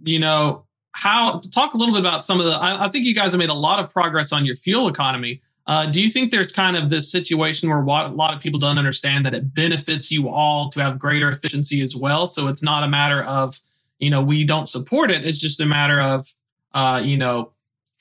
you 0.03 0.19
know, 0.19 0.65
how 0.93 1.41
talk 1.53 1.75
a 1.75 1.77
little 1.77 1.95
bit 1.95 2.01
about 2.01 2.25
some 2.25 2.41
of 2.41 2.47
the. 2.47 2.53
I, 2.53 2.87
I, 2.87 2.89
think 2.89 3.05
you 3.05 3.15
guys 3.15 3.31
have 3.31 3.39
made 3.39 3.51
a 3.51 3.55
lot 3.55 3.79
of 3.79 3.89
progress 3.91 4.33
on 4.33 4.45
your 4.45 4.57
fuel 4.57 4.89
economy. 4.89 5.41
Uh, 5.69 5.87
do 5.87 6.03
you 6.03 6.09
think 6.09 6.33
there's 6.33 6.51
kind 6.51 6.77
of 6.77 6.91
this 6.91 7.13
situation 7.13 7.69
where 7.69 7.79
a 7.79 8.09
lot 8.09 8.35
of 8.35 8.41
people 8.41 8.59
don't 8.59 8.79
understand 8.79 9.25
that 9.25 9.35
it 9.35 9.55
benefits 9.55 10.11
you 10.11 10.29
all 10.29 10.69
to 10.71 10.81
have 10.81 10.99
greater 10.99 11.29
efficiency 11.29 11.81
as 11.81 11.95
well? 11.95 12.27
So 12.27 12.49
it's 12.49 12.63
not 12.63 12.83
a 12.83 12.89
matter 12.89 13.23
of 13.23 13.61
you 14.01 14.11
know 14.11 14.23
we 14.23 14.45
don't 14.45 14.69
support 14.69 15.11
it. 15.11 15.27
It's 15.27 15.39
just 15.39 15.61
a 15.61 15.67
matter 15.67 16.01
of 16.01 16.27
uh 16.75 17.01
you 17.05 17.17
know 17.17 17.53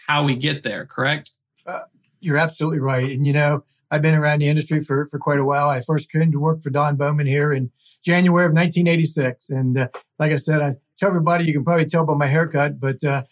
how 0.07 0.23
we 0.23 0.35
get 0.35 0.63
there 0.63 0.85
correct? 0.85 1.31
Uh, 1.65 1.81
you're 2.19 2.37
absolutely 2.37 2.79
right. 2.79 3.11
And 3.11 3.27
you 3.27 3.33
know 3.33 3.63
i've 3.91 4.01
been 4.01 4.15
around 4.15 4.39
the 4.39 4.47
industry 4.47 4.81
for 4.81 5.07
for 5.07 5.19
quite 5.19 5.39
a 5.39 5.45
while. 5.45 5.69
I 5.69 5.81
first 5.81 6.11
came 6.11 6.31
to 6.31 6.39
work 6.39 6.61
for 6.61 6.69
don 6.69 6.95
bowman 6.95 7.27
here 7.27 7.51
in 7.51 7.71
january 8.03 8.45
of 8.45 8.53
1986 8.53 9.49
and 9.49 9.77
uh, 9.77 9.87
like 10.19 10.31
i 10.31 10.37
said 10.37 10.61
i 10.61 10.73
tell 10.97 11.09
everybody 11.09 11.43
you 11.43 11.51
can 11.51 11.65
probably 11.65 11.85
tell 11.85 12.05
by 12.05 12.13
my 12.13 12.27
haircut 12.27 12.79
but 12.79 13.03
uh, 13.03 13.23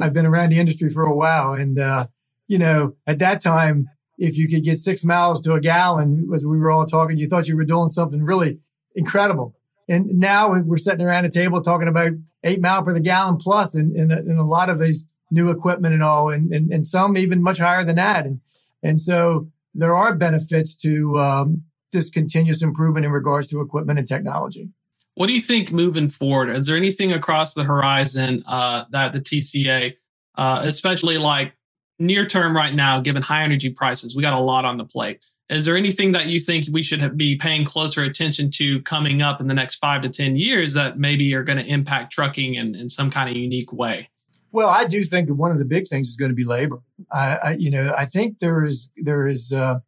i've 0.00 0.14
been 0.14 0.24
around 0.24 0.50
the 0.50 0.58
industry 0.58 0.88
for 0.88 1.02
a 1.02 1.14
while. 1.14 1.52
And 1.52 1.78
uh, 1.78 2.06
you 2.48 2.58
know 2.58 2.96
at 3.06 3.18
that 3.18 3.42
time 3.42 3.88
if 4.18 4.36
you 4.36 4.48
could 4.48 4.64
get 4.64 4.78
six 4.78 5.04
miles 5.04 5.40
to 5.42 5.52
a 5.52 5.60
gallon, 5.60 6.28
as 6.34 6.44
we 6.44 6.58
were 6.58 6.70
all 6.70 6.86
talking, 6.86 7.18
you 7.18 7.28
thought 7.28 7.48
you 7.48 7.56
were 7.56 7.64
doing 7.64 7.90
something 7.90 8.22
really 8.22 8.58
incredible. 8.94 9.54
And 9.88 10.18
now 10.18 10.48
we're 10.50 10.76
sitting 10.76 11.04
around 11.04 11.24
a 11.26 11.30
table 11.30 11.60
talking 11.60 11.88
about 11.88 12.12
eight 12.42 12.60
mile 12.60 12.82
per 12.82 12.92
the 12.92 13.00
gallon 13.00 13.36
plus 13.36 13.74
in, 13.74 13.94
in, 13.96 14.10
a, 14.10 14.18
in 14.18 14.36
a 14.36 14.44
lot 14.46 14.68
of 14.68 14.80
these 14.80 15.06
new 15.30 15.50
equipment 15.50 15.94
and 15.94 16.02
all, 16.02 16.30
and, 16.30 16.52
and, 16.52 16.72
and 16.72 16.86
some 16.86 17.16
even 17.16 17.42
much 17.42 17.58
higher 17.58 17.84
than 17.84 17.96
that. 17.96 18.26
And, 18.26 18.40
and 18.82 19.00
so 19.00 19.48
there 19.74 19.94
are 19.94 20.14
benefits 20.14 20.74
to 20.76 21.18
um, 21.18 21.62
this 21.92 22.10
continuous 22.10 22.62
improvement 22.62 23.06
in 23.06 23.12
regards 23.12 23.48
to 23.48 23.60
equipment 23.60 23.98
and 23.98 24.08
technology. 24.08 24.70
What 25.14 25.28
do 25.28 25.32
you 25.32 25.40
think 25.40 25.72
moving 25.72 26.08
forward? 26.08 26.50
Is 26.50 26.66
there 26.66 26.76
anything 26.76 27.12
across 27.12 27.54
the 27.54 27.64
horizon 27.64 28.42
uh, 28.46 28.84
that 28.90 29.12
the 29.12 29.20
TCA, 29.20 29.94
uh, 30.34 30.60
especially 30.64 31.16
like 31.16 31.54
near 31.98 32.26
term 32.26 32.54
right 32.54 32.74
now, 32.74 33.00
given 33.00 33.22
high 33.22 33.42
energy 33.42 33.70
prices, 33.70 34.14
we 34.14 34.22
got 34.22 34.34
a 34.34 34.40
lot 34.40 34.64
on 34.64 34.76
the 34.76 34.84
plate. 34.84 35.20
Is 35.48 35.64
there 35.64 35.76
anything 35.76 36.12
that 36.12 36.26
you 36.26 36.40
think 36.40 36.66
we 36.72 36.82
should 36.82 37.16
be 37.16 37.36
paying 37.36 37.64
closer 37.64 38.02
attention 38.02 38.50
to 38.52 38.82
coming 38.82 39.22
up 39.22 39.40
in 39.40 39.46
the 39.46 39.54
next 39.54 39.76
five 39.76 40.02
to 40.02 40.08
10 40.08 40.36
years 40.36 40.74
that 40.74 40.98
maybe 40.98 41.32
are 41.34 41.44
going 41.44 41.58
to 41.58 41.66
impact 41.66 42.12
trucking 42.12 42.54
in, 42.54 42.74
in 42.74 42.90
some 42.90 43.10
kind 43.10 43.30
of 43.30 43.36
unique 43.36 43.72
way? 43.72 44.10
Well, 44.50 44.68
I 44.68 44.86
do 44.86 45.04
think 45.04 45.28
that 45.28 45.34
one 45.34 45.52
of 45.52 45.58
the 45.58 45.64
big 45.64 45.86
things 45.86 46.08
is 46.08 46.16
going 46.16 46.30
to 46.30 46.34
be 46.34 46.44
labor. 46.44 46.80
I, 47.12 47.36
I 47.36 47.50
you 47.58 47.70
know, 47.70 47.94
I 47.96 48.06
think 48.06 48.40
there 48.40 48.64
is, 48.64 48.90
there 48.96 49.28
is, 49.28 49.52
uh, 49.52 49.80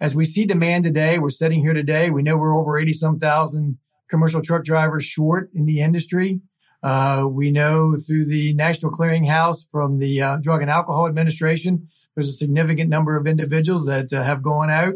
as 0.00 0.16
we 0.16 0.24
see 0.24 0.44
demand 0.44 0.84
today, 0.84 1.18
we're 1.18 1.30
sitting 1.30 1.60
here 1.60 1.74
today. 1.74 2.10
We 2.10 2.22
know 2.22 2.36
we're 2.36 2.56
over 2.56 2.76
80 2.76 2.92
some 2.94 3.18
thousand 3.18 3.78
commercial 4.08 4.42
truck 4.42 4.64
drivers 4.64 5.04
short 5.04 5.50
in 5.54 5.66
the 5.66 5.80
industry. 5.80 6.40
Uh, 6.82 7.26
we 7.30 7.50
know 7.50 7.96
through 7.96 8.24
the 8.24 8.54
National 8.54 8.90
Clearinghouse 8.90 9.70
from 9.70 9.98
the 9.98 10.20
uh, 10.20 10.36
Drug 10.38 10.62
and 10.62 10.70
Alcohol 10.70 11.06
Administration, 11.06 11.88
there's 12.20 12.28
a 12.28 12.36
significant 12.36 12.90
number 12.90 13.16
of 13.16 13.26
individuals 13.26 13.86
that 13.86 14.12
uh, 14.12 14.22
have 14.22 14.42
gone 14.42 14.68
out 14.68 14.92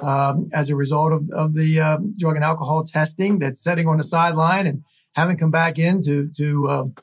um, 0.00 0.50
as 0.52 0.68
a 0.68 0.76
result 0.76 1.14
of, 1.14 1.30
of 1.30 1.54
the 1.54 1.80
um, 1.80 2.14
drug 2.18 2.36
and 2.36 2.44
alcohol 2.44 2.84
testing 2.84 3.38
that's 3.38 3.62
sitting 3.62 3.88
on 3.88 3.96
the 3.96 4.02
sideline 4.02 4.66
and 4.66 4.84
haven't 5.14 5.38
come 5.38 5.50
back 5.50 5.78
in 5.78 6.02
to, 6.02 6.30
to 6.36 6.68
um, 6.68 6.94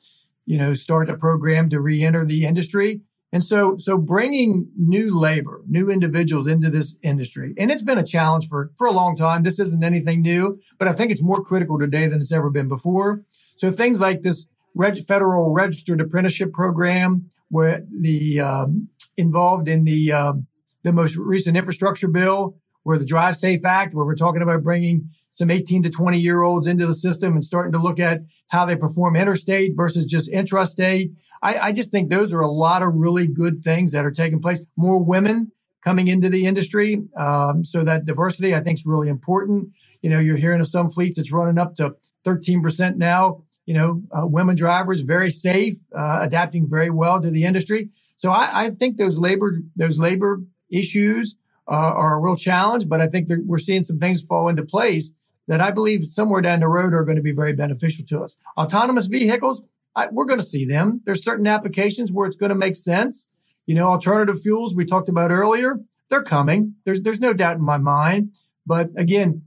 you 0.45 0.60
know, 0.60 0.75
start 0.75 1.10
a 1.10 1.17
program 1.17 1.67
to 1.72 1.81
re-enter 1.81 2.24
the 2.24 2.45
industry. 2.45 3.01
And 3.34 3.43
so, 3.43 3.75
so 3.77 3.98
bringing 3.98 4.69
new 4.77 5.17
labor, 5.17 5.63
new 5.67 5.89
individuals 5.89 6.45
into 6.45 6.69
this 6.69 6.95
industry, 7.01 7.55
and 7.57 7.72
it's 7.72 7.81
been 7.81 7.98
a 7.98 8.05
challenge 8.05 8.48
for, 8.48 8.72
for 8.77 8.86
a 8.86 8.91
long 8.91 9.17
time. 9.17 9.41
This 9.41 9.60
isn't 9.60 9.84
anything 9.84 10.22
new, 10.22 10.60
but 10.77 10.88
I 10.88 10.93
think 10.93 11.12
it's 11.12 11.24
more 11.24 11.43
critical 11.43 11.79
today 11.79 12.05
than 12.05 12.22
it's 12.22 12.31
ever 12.31 12.51
been 12.51 12.67
before. 12.67 13.24
So 13.55 13.72
things 13.72 14.00
like 14.00 14.22
this 14.22 14.45
reg- 14.75 15.07
federal 15.07 15.51
registered 15.51 16.01
apprenticeship 16.01 16.53
program, 16.53 17.31
where 17.50 17.84
the 18.02 18.40
um, 18.40 18.90
involved 19.18 19.68
in 19.68 19.84
the 19.84 20.12
um, 20.12 20.48
the 20.84 20.94
most 20.94 21.16
recent 21.16 21.58
infrastructure 21.58 22.08
bill, 22.08 22.58
where 22.84 22.98
the 22.98 23.06
Drive 23.06 23.36
Safe 23.36 23.66
Act, 23.66 23.94
where 23.94 24.06
we're 24.06 24.16
talking 24.16 24.42
about 24.42 24.64
bringing 24.64 25.10
some 25.32 25.52
18 25.52 25.84
to 25.84 25.90
20 25.90 26.18
year 26.20 26.44
olds 26.44 26.68
into 26.68 26.86
the 26.86 26.94
system 26.94 27.34
and 27.34 27.44
starting 27.44 27.74
to 27.74 27.80
look 27.80 28.00
at 28.00 28.22
how 28.48 28.66
they 28.66 28.75
perform 28.75 29.16
interstate 29.16 29.74
versus 29.75 30.06
just 30.06 30.32
intrastate. 30.32 31.12
I, 31.42 31.60
I 31.60 31.72
just 31.72 31.92
think 31.92 32.10
those 32.10 32.32
are 32.32 32.42
a 32.42 32.52
lot 32.52 32.84
of 32.84 32.94
really 32.94 33.28
good 33.28 33.64
things 33.64 33.92
that 33.92 34.06
are 34.06 34.12
taking 34.12 34.42
place. 34.42 34.62
More 34.78 35.04
women 35.04 35.52
coming 35.84 36.08
into 36.08 36.30
the 36.30 36.46
industry. 36.46 37.04
Um, 37.18 37.66
so 37.66 37.84
that 37.84 38.06
diversity, 38.06 38.56
I 38.56 38.60
think, 38.60 38.80
is 38.80 38.86
really 38.86 39.10
important. 39.10 39.70
You 40.02 40.10
know, 40.10 40.20
you're 40.20 40.38
hearing 40.38 40.62
of 40.62 40.68
some 40.68 40.90
fleets 40.90 41.18
that's 41.18 41.32
running 41.32 41.60
up 41.60 41.75
to 41.75 41.96
13% 42.25 42.96
now 42.96 43.44
you 43.65 43.74
know, 43.74 44.03
uh, 44.12 44.25
women 44.27 44.55
drivers, 44.55 45.01
very 45.01 45.31
safe, 45.31 45.77
uh, 45.95 46.19
adapting 46.22 46.69
very 46.69 46.89
well 46.89 47.22
to 47.22 47.31
the 47.31 47.43
industry. 47.43 47.89
So 48.15 48.29
I, 48.29 48.65
I 48.65 48.69
think 48.69 48.98
those 48.98 49.17
labor, 49.17 49.60
those 49.75 50.00
labor 50.00 50.41
issues 50.69 51.36
uh, 51.67 51.72
are 51.72 52.15
a 52.15 52.19
real 52.19 52.36
challenge, 52.36 52.88
but 52.88 53.01
I 53.01 53.07
think 53.07 53.27
we're 53.45 53.57
seeing 53.57 53.84
some 53.84 54.00
things 54.00 54.22
fall 54.22 54.50
into 54.50 54.63
place 54.63 55.12
that 55.48 55.62
I 55.62 55.72
believe 55.72 56.05
somewhere 56.05 56.41
down 56.41 56.60
the 56.60 56.67
road 56.67 56.93
are 56.93 57.03
going 57.03 57.17
to 57.17 57.22
be 57.24 57.31
very 57.31 57.53
beneficial 57.53 58.05
to 58.10 58.22
us. 58.22 58.38
Autonomous 58.57 59.07
vehicles, 59.07 59.62
I, 59.95 60.07
we're 60.12 60.25
going 60.25 60.39
to 60.39 60.45
see 60.45 60.65
them. 60.65 61.01
There's 61.05 61.24
certain 61.24 61.48
applications 61.48 62.12
where 62.12 62.27
it's 62.27 62.36
going 62.36 62.50
to 62.50 62.55
make 62.55 62.75
sense. 62.75 63.27
You 63.65 63.75
know, 63.75 63.88
alternative 63.88 64.41
fuels 64.41 64.75
we 64.75 64.86
talked 64.86 65.10
about 65.10 65.31
earlier, 65.31 65.79
they're 66.09 66.24
coming. 66.24 66.75
There's, 66.85 67.01
there's 67.01 67.20
no 67.20 67.33
doubt 67.33 67.57
in 67.57 67.63
my 67.63 67.77
mind. 67.77 68.35
But 68.66 68.90
again, 68.96 69.44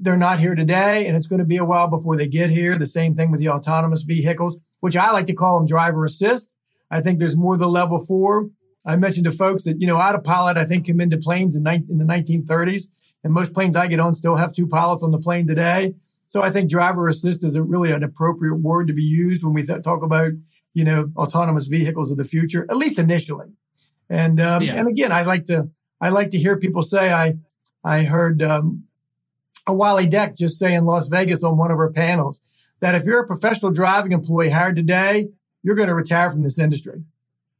they're 0.00 0.16
not 0.16 0.38
here 0.38 0.54
today 0.54 1.06
and 1.06 1.16
it's 1.16 1.26
going 1.26 1.40
to 1.40 1.44
be 1.44 1.56
a 1.56 1.64
while 1.64 1.88
before 1.88 2.16
they 2.16 2.28
get 2.28 2.50
here. 2.50 2.76
The 2.76 2.86
same 2.86 3.14
thing 3.14 3.30
with 3.30 3.40
the 3.40 3.48
autonomous 3.48 4.02
vehicles, 4.02 4.56
which 4.80 4.96
I 4.96 5.10
like 5.10 5.26
to 5.26 5.34
call 5.34 5.58
them 5.58 5.66
driver 5.66 6.04
assist. 6.04 6.48
I 6.90 7.00
think 7.00 7.18
there's 7.18 7.36
more 7.36 7.56
the 7.56 7.68
level 7.68 7.98
four. 7.98 8.50
I 8.86 8.96
mentioned 8.96 9.24
to 9.24 9.32
folks 9.32 9.64
that, 9.64 9.80
you 9.80 9.86
know, 9.86 9.96
autopilot, 9.96 10.56
I 10.56 10.64
think 10.64 10.86
came 10.86 11.00
into 11.00 11.18
planes 11.18 11.56
in, 11.56 11.66
in 11.66 11.98
the 11.98 12.04
1930s 12.04 12.88
and 13.24 13.32
most 13.32 13.52
planes 13.52 13.76
I 13.76 13.88
get 13.88 14.00
on 14.00 14.14
still 14.14 14.36
have 14.36 14.52
two 14.52 14.66
pilots 14.66 15.02
on 15.02 15.10
the 15.10 15.18
plane 15.18 15.46
today. 15.46 15.94
So 16.26 16.42
I 16.42 16.50
think 16.50 16.70
driver 16.70 17.08
assist 17.08 17.44
is 17.44 17.54
a 17.54 17.62
really 17.62 17.90
an 17.90 18.02
appropriate 18.02 18.56
word 18.56 18.86
to 18.88 18.92
be 18.92 19.02
used 19.02 19.42
when 19.42 19.54
we 19.54 19.66
th- 19.66 19.82
talk 19.82 20.02
about, 20.02 20.32
you 20.74 20.84
know, 20.84 21.10
autonomous 21.16 21.66
vehicles 21.66 22.10
of 22.10 22.18
the 22.18 22.24
future, 22.24 22.66
at 22.70 22.76
least 22.76 22.98
initially. 22.98 23.46
And, 24.10 24.40
um, 24.40 24.62
yeah. 24.62 24.74
and 24.74 24.88
again, 24.88 25.10
I 25.10 25.22
like 25.22 25.46
to, 25.46 25.70
I 26.00 26.10
like 26.10 26.30
to 26.30 26.38
hear 26.38 26.56
people 26.56 26.82
say, 26.82 27.12
I, 27.12 27.36
I 27.82 28.02
heard, 28.04 28.42
um, 28.42 28.84
a 29.68 29.74
Wally 29.74 30.06
Deck 30.06 30.36
just 30.36 30.58
say 30.58 30.74
in 30.74 30.84
Las 30.84 31.08
Vegas 31.08 31.44
on 31.44 31.56
one 31.56 31.70
of 31.70 31.78
our 31.78 31.92
panels 31.92 32.40
that 32.80 32.94
if 32.94 33.04
you're 33.04 33.20
a 33.20 33.26
professional 33.26 33.70
driving 33.72 34.12
employee 34.12 34.50
hired 34.50 34.76
today, 34.76 35.28
you're 35.62 35.74
going 35.74 35.88
to 35.88 35.94
retire 35.94 36.30
from 36.30 36.42
this 36.42 36.58
industry. 36.58 37.02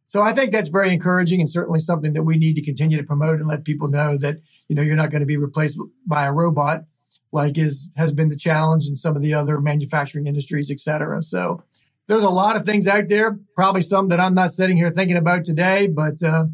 So 0.06 0.22
I 0.22 0.32
think 0.32 0.52
that's 0.52 0.70
very 0.70 0.90
encouraging 0.92 1.40
and 1.40 1.50
certainly 1.50 1.80
something 1.80 2.14
that 2.14 2.22
we 2.22 2.38
need 2.38 2.54
to 2.54 2.62
continue 2.62 2.96
to 2.96 3.04
promote 3.04 3.40
and 3.40 3.48
let 3.48 3.64
people 3.64 3.88
know 3.88 4.16
that, 4.18 4.38
you 4.68 4.74
know, 4.74 4.82
you're 4.82 4.96
not 4.96 5.10
going 5.10 5.20
to 5.20 5.26
be 5.26 5.36
replaced 5.36 5.78
by 6.06 6.24
a 6.24 6.32
robot 6.32 6.84
like 7.30 7.58
is, 7.58 7.90
has 7.96 8.14
been 8.14 8.30
the 8.30 8.36
challenge 8.36 8.86
in 8.86 8.96
some 8.96 9.14
of 9.14 9.22
the 9.22 9.34
other 9.34 9.60
manufacturing 9.60 10.26
industries, 10.26 10.70
et 10.70 10.80
cetera. 10.80 11.22
So 11.22 11.62
there's 12.06 12.24
a 12.24 12.30
lot 12.30 12.56
of 12.56 12.64
things 12.64 12.86
out 12.86 13.08
there, 13.08 13.38
probably 13.54 13.82
some 13.82 14.08
that 14.08 14.18
I'm 14.18 14.32
not 14.32 14.52
sitting 14.52 14.78
here 14.78 14.90
thinking 14.90 15.18
about 15.18 15.44
today, 15.44 15.88
but, 15.88 16.22
uh, 16.22 16.46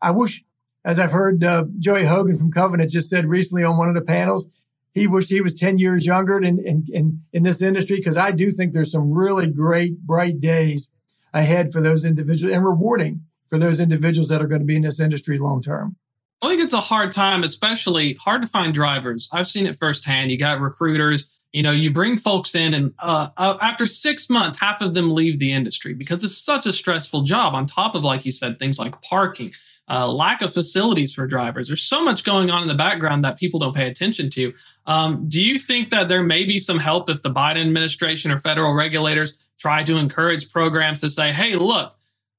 I 0.00 0.12
wish, 0.12 0.44
as 0.84 1.00
I've 1.00 1.10
heard, 1.10 1.42
uh, 1.42 1.64
Joey 1.80 2.04
Hogan 2.04 2.38
from 2.38 2.52
Covenant 2.52 2.92
just 2.92 3.10
said 3.10 3.26
recently 3.26 3.64
on 3.64 3.76
one 3.76 3.88
of 3.88 3.96
the 3.96 4.02
panels, 4.02 4.46
he 4.92 5.06
wished 5.06 5.30
he 5.30 5.40
was 5.40 5.54
10 5.54 5.78
years 5.78 6.06
younger 6.06 6.38
in, 6.38 6.58
in, 6.66 6.84
in, 6.92 7.20
in 7.32 7.42
this 7.42 7.62
industry 7.62 7.96
because 7.96 8.16
I 8.16 8.30
do 8.32 8.50
think 8.50 8.72
there's 8.72 8.92
some 8.92 9.10
really 9.12 9.46
great, 9.46 10.00
bright 10.00 10.40
days 10.40 10.88
ahead 11.32 11.72
for 11.72 11.80
those 11.80 12.04
individuals 12.04 12.54
and 12.54 12.64
rewarding 12.64 13.22
for 13.48 13.58
those 13.58 13.80
individuals 13.80 14.28
that 14.28 14.42
are 14.42 14.46
going 14.46 14.60
to 14.60 14.66
be 14.66 14.76
in 14.76 14.82
this 14.82 15.00
industry 15.00 15.38
long 15.38 15.62
term. 15.62 15.96
I 16.42 16.48
think 16.48 16.62
it's 16.62 16.72
a 16.72 16.80
hard 16.80 17.12
time, 17.12 17.42
especially 17.42 18.14
hard 18.14 18.42
to 18.42 18.48
find 18.48 18.72
drivers. 18.72 19.28
I've 19.32 19.46
seen 19.46 19.66
it 19.66 19.76
firsthand. 19.76 20.30
You 20.30 20.38
got 20.38 20.60
recruiters, 20.60 21.40
you 21.52 21.62
know, 21.62 21.72
you 21.72 21.92
bring 21.92 22.16
folks 22.16 22.54
in, 22.54 22.72
and 22.72 22.94
uh, 22.98 23.28
uh, 23.36 23.58
after 23.60 23.86
six 23.86 24.30
months, 24.30 24.58
half 24.58 24.80
of 24.80 24.94
them 24.94 25.14
leave 25.14 25.38
the 25.38 25.52
industry 25.52 25.92
because 25.92 26.24
it's 26.24 26.38
such 26.38 26.64
a 26.64 26.72
stressful 26.72 27.22
job. 27.22 27.54
On 27.54 27.66
top 27.66 27.94
of, 27.94 28.04
like 28.04 28.24
you 28.24 28.32
said, 28.32 28.58
things 28.58 28.78
like 28.78 29.02
parking, 29.02 29.52
uh, 29.88 30.10
lack 30.10 30.40
of 30.40 30.52
facilities 30.52 31.12
for 31.12 31.26
drivers. 31.26 31.66
There's 31.66 31.82
so 31.82 32.04
much 32.04 32.22
going 32.22 32.50
on 32.50 32.62
in 32.62 32.68
the 32.68 32.74
background 32.74 33.24
that 33.24 33.38
people 33.38 33.58
don't 33.58 33.74
pay 33.74 33.88
attention 33.88 34.30
to. 34.30 34.52
Um, 34.86 35.28
do 35.28 35.42
you 35.42 35.58
think 35.58 35.90
that 35.90 36.08
there 36.08 36.22
may 36.22 36.44
be 36.44 36.58
some 36.58 36.78
help 36.78 37.10
if 37.10 37.22
the 37.22 37.30
Biden 37.30 37.62
administration 37.62 38.30
or 38.30 38.38
federal 38.38 38.72
regulators 38.74 39.50
try 39.58 39.82
to 39.82 39.96
encourage 39.96 40.50
programs 40.50 41.00
to 41.00 41.10
say, 41.10 41.32
hey, 41.32 41.54
look, 41.54 41.94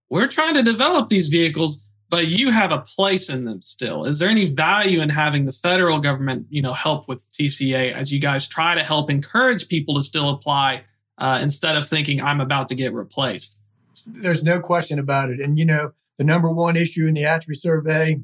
we're 0.10 0.28
trying 0.28 0.54
to 0.56 0.64
develop 0.64 1.10
these 1.10 1.28
vehicles, 1.28 1.86
but 2.10 2.28
you 2.28 2.52
have 2.52 2.72
a 2.72 2.80
place 2.80 3.30
in 3.30 3.46
them 3.46 3.62
still. 3.62 4.06
Is 4.06 4.20
there 4.20 4.30
any 4.30 4.46
value 4.46 5.02
in 5.02 5.10
having 5.10 5.46
the 5.46 5.52
federal 5.52 6.00
government, 6.00 6.48
you 6.50 6.62
know, 6.62 6.74
help 6.74 7.08
with 7.08 7.24
TCA 7.34 7.94
as 7.94 8.12
you 8.12 8.20
guys 8.20 8.48
try 8.48 8.76
to 8.76 8.84
help 8.84 9.10
encourage 9.10 9.68
people 9.68 9.96
to 9.96 10.04
still 10.04 10.30
apply 10.30 10.84
uh, 11.18 11.40
instead 11.42 11.76
of 11.76 11.88
thinking 11.88 12.22
I'm 12.22 12.42
about 12.42 12.68
to 12.70 12.76
get 12.76 12.94
replaced? 12.94 13.58
There's 14.06 14.44
no 14.44 14.60
question 14.60 15.00
about 15.00 15.30
it. 15.30 15.40
And, 15.40 15.58
you 15.60 15.66
know, 15.66 15.92
the 16.18 16.24
number 16.24 16.52
one 16.52 16.76
issue 16.76 17.08
in 17.08 17.14
the 17.14 17.24
ATRI 17.24 17.56
survey 17.56 18.22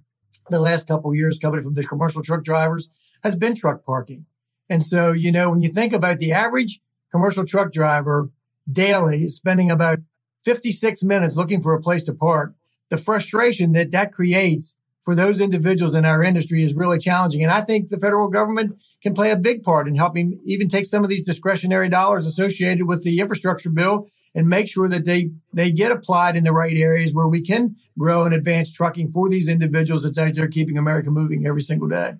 the 0.50 0.60
last 0.60 0.88
couple 0.88 1.14
years 1.14 1.40
coming 1.40 1.62
from 1.62 1.74
the 1.74 1.84
commercial 1.84 2.22
truck 2.22 2.44
drivers 2.44 2.90
has 3.24 3.36
been 3.36 3.56
truck 3.56 3.86
parking. 3.86 4.26
And 4.70 4.84
so, 4.84 5.12
you 5.12 5.32
know, 5.32 5.50
when 5.50 5.62
you 5.62 5.70
think 5.70 5.94
about 5.94 6.20
the 6.20 6.32
average 6.32 6.80
commercial 7.12 7.46
truck 7.46 7.72
driver 7.72 8.30
daily 8.72 9.28
spending 9.28 9.72
about 9.72 10.00
56 10.44 11.04
minutes 11.04 11.36
looking 11.36 11.62
for 11.62 11.74
a 11.74 11.82
place 11.82 12.04
to 12.04 12.14
park, 12.14 12.54
the 12.90 12.98
frustration 12.98 13.74
that 13.74 13.92
that 13.92 14.14
creates 14.14 14.76
for 15.08 15.16
those 15.16 15.40
individuals 15.40 15.96
in 15.96 16.04
our 16.04 16.22
industry 16.22 16.66
is 16.66 16.74
really 16.74 17.00
challenging. 17.00 17.42
And 17.42 17.50
I 17.50 17.62
think 17.62 17.88
the 17.88 17.98
federal 17.98 18.28
government 18.28 18.84
can 19.02 19.14
play 19.14 19.32
a 19.32 19.38
big 19.38 19.64
part 19.64 19.88
in 19.88 19.96
helping 19.96 20.38
even 20.44 20.68
take 20.68 20.86
some 20.86 21.02
of 21.02 21.10
these 21.10 21.24
discretionary 21.24 21.88
dollars 21.88 22.26
associated 22.26 22.88
with 22.88 23.04
the 23.04 23.22
infrastructure 23.22 23.70
bill 23.70 24.10
and 24.36 24.50
make 24.50 24.68
sure 24.68 24.90
that 24.90 25.06
they, 25.06 25.32
they 25.54 25.72
get 25.72 25.94
applied 25.94 26.36
in 26.36 26.44
the 26.44 26.52
right 26.52 26.76
areas 26.76 27.14
where 27.14 27.30
we 27.30 27.40
can 27.40 27.78
grow 27.98 28.26
and 28.26 28.34
advance 28.34 28.74
trucking 28.74 29.14
for 29.14 29.30
these 29.30 29.48
individuals 29.48 30.04
that's 30.04 30.18
out 30.18 30.36
there 30.36 30.50
keeping 30.50 30.78
America 30.78 31.10
moving 31.10 31.48
every 31.48 31.62
single 31.62 31.88
day. 31.88 32.16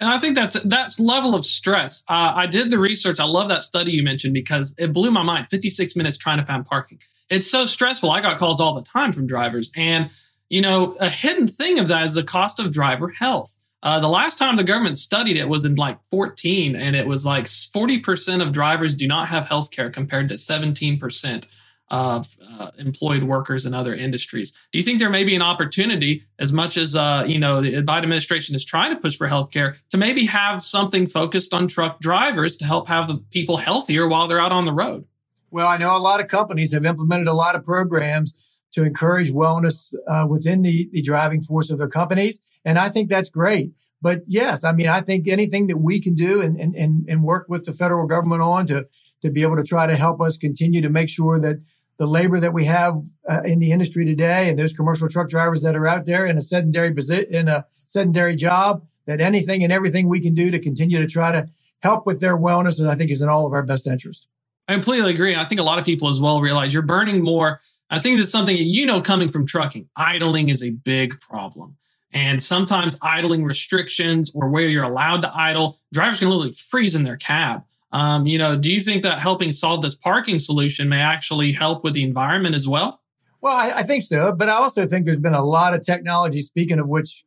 And 0.00 0.10
I 0.10 0.18
think 0.18 0.34
that's 0.34 0.60
that's 0.64 0.98
level 0.98 1.36
of 1.36 1.44
stress. 1.44 2.02
Uh, 2.08 2.32
I 2.34 2.48
did 2.48 2.70
the 2.70 2.78
research. 2.80 3.20
I 3.20 3.24
love 3.24 3.50
that 3.50 3.62
study 3.62 3.92
you 3.92 4.02
mentioned 4.02 4.34
because 4.34 4.74
it 4.78 4.92
blew 4.92 5.12
my 5.12 5.22
mind. 5.22 5.46
56 5.46 5.94
minutes 5.94 6.16
trying 6.16 6.38
to 6.38 6.44
find 6.44 6.66
parking. 6.66 6.98
It's 7.30 7.48
so 7.48 7.66
stressful. 7.66 8.10
I 8.10 8.20
got 8.20 8.36
calls 8.36 8.60
all 8.60 8.74
the 8.74 8.82
time 8.82 9.12
from 9.12 9.28
drivers, 9.28 9.70
and 9.76 10.10
you 10.52 10.60
know, 10.60 10.94
a 11.00 11.08
hidden 11.08 11.46
thing 11.46 11.78
of 11.78 11.88
that 11.88 12.04
is 12.04 12.12
the 12.12 12.22
cost 12.22 12.60
of 12.60 12.70
driver 12.70 13.08
health. 13.08 13.56
Uh, 13.82 13.98
the 13.98 14.08
last 14.08 14.38
time 14.38 14.54
the 14.56 14.62
government 14.62 14.98
studied 14.98 15.38
it 15.38 15.48
was 15.48 15.64
in 15.64 15.76
like 15.76 15.98
14, 16.10 16.76
and 16.76 16.94
it 16.94 17.06
was 17.06 17.24
like 17.24 17.46
40% 17.46 18.46
of 18.46 18.52
drivers 18.52 18.94
do 18.94 19.08
not 19.08 19.28
have 19.28 19.46
health 19.46 19.70
care 19.70 19.88
compared 19.88 20.28
to 20.28 20.34
17% 20.34 21.48
of 21.88 22.36
uh, 22.58 22.70
employed 22.78 23.22
workers 23.22 23.64
in 23.64 23.72
other 23.72 23.94
industries. 23.94 24.52
Do 24.72 24.78
you 24.78 24.82
think 24.82 24.98
there 24.98 25.08
may 25.08 25.24
be 25.24 25.34
an 25.34 25.40
opportunity, 25.40 26.22
as 26.38 26.52
much 26.52 26.76
as 26.76 26.94
uh, 26.94 27.24
you 27.26 27.38
know 27.38 27.62
the 27.62 27.72
Biden 27.82 28.02
administration 28.02 28.54
is 28.54 28.64
trying 28.64 28.94
to 28.94 29.00
push 29.00 29.16
for 29.16 29.28
health 29.28 29.52
care, 29.52 29.76
to 29.88 29.96
maybe 29.96 30.26
have 30.26 30.62
something 30.62 31.06
focused 31.06 31.54
on 31.54 31.66
truck 31.66 31.98
drivers 31.98 32.58
to 32.58 32.66
help 32.66 32.88
have 32.88 33.10
people 33.30 33.56
healthier 33.56 34.06
while 34.06 34.28
they're 34.28 34.40
out 34.40 34.52
on 34.52 34.66
the 34.66 34.72
road? 34.72 35.06
Well, 35.50 35.66
I 35.66 35.78
know 35.78 35.96
a 35.96 35.98
lot 35.98 36.20
of 36.20 36.28
companies 36.28 36.74
have 36.74 36.84
implemented 36.84 37.28
a 37.28 37.32
lot 37.32 37.54
of 37.54 37.64
programs 37.64 38.34
to 38.72 38.84
encourage 38.84 39.32
wellness 39.32 39.94
uh, 40.08 40.26
within 40.28 40.62
the, 40.62 40.88
the 40.92 41.02
driving 41.02 41.40
force 41.40 41.70
of 41.70 41.78
their 41.78 41.88
companies. 41.88 42.40
And 42.64 42.78
I 42.78 42.88
think 42.88 43.08
that's 43.08 43.28
great. 43.28 43.72
But 44.00 44.22
yes, 44.26 44.64
I 44.64 44.72
mean, 44.72 44.88
I 44.88 45.00
think 45.00 45.28
anything 45.28 45.68
that 45.68 45.78
we 45.78 46.00
can 46.00 46.14
do 46.14 46.42
and, 46.42 46.58
and, 46.58 47.06
and 47.08 47.22
work 47.22 47.46
with 47.48 47.64
the 47.64 47.72
federal 47.72 48.06
government 48.06 48.42
on 48.42 48.66
to, 48.66 48.86
to 49.22 49.30
be 49.30 49.42
able 49.42 49.56
to 49.56 49.62
try 49.62 49.86
to 49.86 49.94
help 49.96 50.20
us 50.20 50.36
continue 50.36 50.82
to 50.82 50.90
make 50.90 51.08
sure 51.08 51.38
that 51.40 51.60
the 51.98 52.06
labor 52.06 52.40
that 52.40 52.52
we 52.52 52.64
have 52.64 52.96
uh, 53.30 53.42
in 53.44 53.60
the 53.60 53.70
industry 53.70 54.04
today 54.04 54.50
and 54.50 54.58
those 54.58 54.72
commercial 54.72 55.08
truck 55.08 55.28
drivers 55.28 55.62
that 55.62 55.76
are 55.76 55.86
out 55.86 56.04
there 56.04 56.26
in 56.26 56.36
a 56.36 56.40
sedentary 56.40 56.92
position, 56.92 57.32
in 57.32 57.46
a 57.46 57.64
sedentary 57.86 58.34
job, 58.34 58.84
that 59.06 59.20
anything 59.20 59.62
and 59.62 59.72
everything 59.72 60.08
we 60.08 60.18
can 60.18 60.34
do 60.34 60.50
to 60.50 60.58
continue 60.58 60.98
to 60.98 61.06
try 61.06 61.30
to 61.30 61.46
help 61.80 62.04
with 62.04 62.20
their 62.20 62.36
wellness, 62.36 62.84
I 62.84 62.96
think 62.96 63.12
is 63.12 63.22
in 63.22 63.28
all 63.28 63.46
of 63.46 63.52
our 63.52 63.62
best 63.62 63.86
interest. 63.86 64.26
I 64.66 64.74
completely 64.74 65.12
agree. 65.12 65.36
I 65.36 65.44
think 65.44 65.60
a 65.60 65.64
lot 65.64 65.78
of 65.78 65.84
people 65.84 66.08
as 66.08 66.20
well 66.20 66.40
realize 66.40 66.72
you're 66.72 66.82
burning 66.82 67.22
more. 67.22 67.60
I 67.92 67.98
think 67.98 68.18
that's 68.18 68.30
something 68.30 68.56
that 68.56 68.64
you 68.64 68.86
know 68.86 69.02
coming 69.02 69.28
from 69.28 69.46
trucking. 69.46 69.86
Idling 69.96 70.48
is 70.48 70.62
a 70.62 70.70
big 70.70 71.20
problem. 71.20 71.76
And 72.14 72.42
sometimes 72.42 72.98
idling 73.02 73.44
restrictions 73.44 74.32
or 74.34 74.48
where 74.48 74.66
you're 74.66 74.82
allowed 74.82 75.20
to 75.22 75.36
idle, 75.36 75.78
drivers 75.92 76.18
can 76.18 76.30
literally 76.30 76.54
freeze 76.54 76.94
in 76.94 77.04
their 77.04 77.18
cab. 77.18 77.64
Um, 77.92 78.26
you 78.26 78.38
know, 78.38 78.58
do 78.58 78.70
you 78.70 78.80
think 78.80 79.02
that 79.02 79.18
helping 79.18 79.52
solve 79.52 79.82
this 79.82 79.94
parking 79.94 80.38
solution 80.38 80.88
may 80.88 81.00
actually 81.00 81.52
help 81.52 81.84
with 81.84 81.92
the 81.92 82.02
environment 82.02 82.54
as 82.54 82.66
well? 82.66 83.00
Well, 83.42 83.54
I, 83.54 83.80
I, 83.80 83.82
think 83.82 84.04
so, 84.04 84.32
but 84.32 84.48
I 84.48 84.52
also 84.52 84.86
think 84.86 85.04
there's 85.04 85.20
been 85.20 85.34
a 85.34 85.44
lot 85.44 85.74
of 85.74 85.84
technology. 85.84 86.40
Speaking 86.40 86.78
of 86.78 86.88
which, 86.88 87.24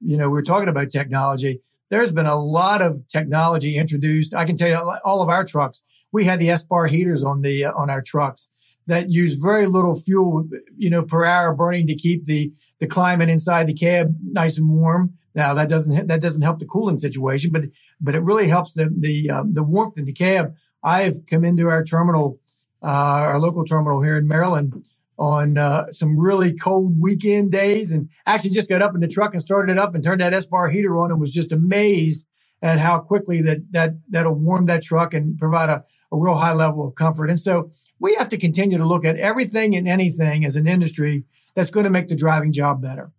you 0.00 0.16
know, 0.16 0.30
we 0.30 0.38
are 0.38 0.42
talking 0.42 0.68
about 0.68 0.90
technology. 0.90 1.60
There's 1.90 2.10
been 2.10 2.26
a 2.26 2.40
lot 2.40 2.82
of 2.82 3.06
technology 3.06 3.76
introduced. 3.76 4.34
I 4.34 4.44
can 4.44 4.56
tell 4.56 4.68
you, 4.68 4.98
all 5.04 5.22
of 5.22 5.28
our 5.28 5.44
trucks, 5.44 5.82
we 6.10 6.24
had 6.24 6.40
the 6.40 6.48
Espar 6.48 6.90
heaters 6.90 7.22
on 7.22 7.42
the 7.42 7.66
uh, 7.66 7.72
on 7.74 7.88
our 7.88 8.02
trucks 8.02 8.48
that 8.88 9.10
use 9.10 9.34
very 9.34 9.66
little 9.66 9.94
fuel, 9.94 10.48
you 10.76 10.90
know, 10.90 11.02
per 11.02 11.24
hour 11.24 11.54
burning 11.54 11.86
to 11.86 11.94
keep 11.94 12.26
the 12.26 12.52
the 12.80 12.86
climate 12.86 13.30
inside 13.30 13.66
the 13.66 13.74
cab 13.74 14.14
nice 14.22 14.58
and 14.58 14.68
warm. 14.68 15.14
Now 15.34 15.54
that 15.54 15.68
doesn't 15.68 16.08
that 16.08 16.20
doesn't 16.20 16.42
help 16.42 16.58
the 16.58 16.66
cooling 16.66 16.98
situation, 16.98 17.52
but 17.52 17.62
but 18.00 18.14
it 18.14 18.22
really 18.22 18.48
helps 18.48 18.72
the 18.72 18.92
the 18.98 19.30
um, 19.30 19.54
the 19.54 19.62
warmth 19.62 19.98
in 19.98 20.04
the 20.04 20.12
cab. 20.12 20.56
I've 20.82 21.26
come 21.26 21.44
into 21.44 21.68
our 21.68 21.84
terminal, 21.84 22.40
uh, 22.82 23.22
our 23.30 23.40
local 23.40 23.64
terminal 23.64 24.02
here 24.02 24.16
in 24.16 24.26
Maryland, 24.26 24.84
on 25.18 25.58
uh, 25.58 25.92
some 25.92 26.18
really 26.18 26.52
cold 26.54 27.00
weekend 27.00 27.52
days, 27.52 27.92
and 27.92 28.08
actually 28.26 28.50
just 28.50 28.68
got 28.68 28.82
up 28.82 28.94
in 28.94 29.00
the 29.00 29.08
truck 29.08 29.32
and 29.32 29.42
started 29.42 29.72
it 29.72 29.78
up 29.78 29.94
and 29.94 30.02
turned 30.02 30.20
that 30.20 30.32
Espar 30.32 30.72
heater 30.72 30.98
on, 30.98 31.10
and 31.10 31.20
was 31.20 31.32
just 31.32 31.52
amazed 31.52 32.24
at 32.62 32.78
how 32.78 32.98
quickly 32.98 33.42
that 33.42 33.70
that 33.72 33.94
that'll 34.08 34.34
warm 34.34 34.66
that 34.66 34.82
truck 34.82 35.14
and 35.14 35.38
provide 35.38 35.68
a, 35.68 35.84
a 36.10 36.16
real 36.16 36.36
high 36.36 36.54
level 36.54 36.86
of 36.86 36.94
comfort. 36.94 37.28
And 37.28 37.38
so 37.38 37.70
we 38.00 38.14
have 38.14 38.28
to 38.30 38.38
continue 38.38 38.78
to 38.78 38.86
look 38.86 39.04
at 39.04 39.16
everything 39.16 39.76
and 39.76 39.88
anything 39.88 40.44
as 40.44 40.56
an 40.56 40.66
industry 40.66 41.24
that's 41.54 41.70
going 41.70 41.84
to 41.84 41.90
make 41.90 42.08
the 42.08 42.16
driving 42.16 42.52
job 42.52 42.82
better. 42.82 43.12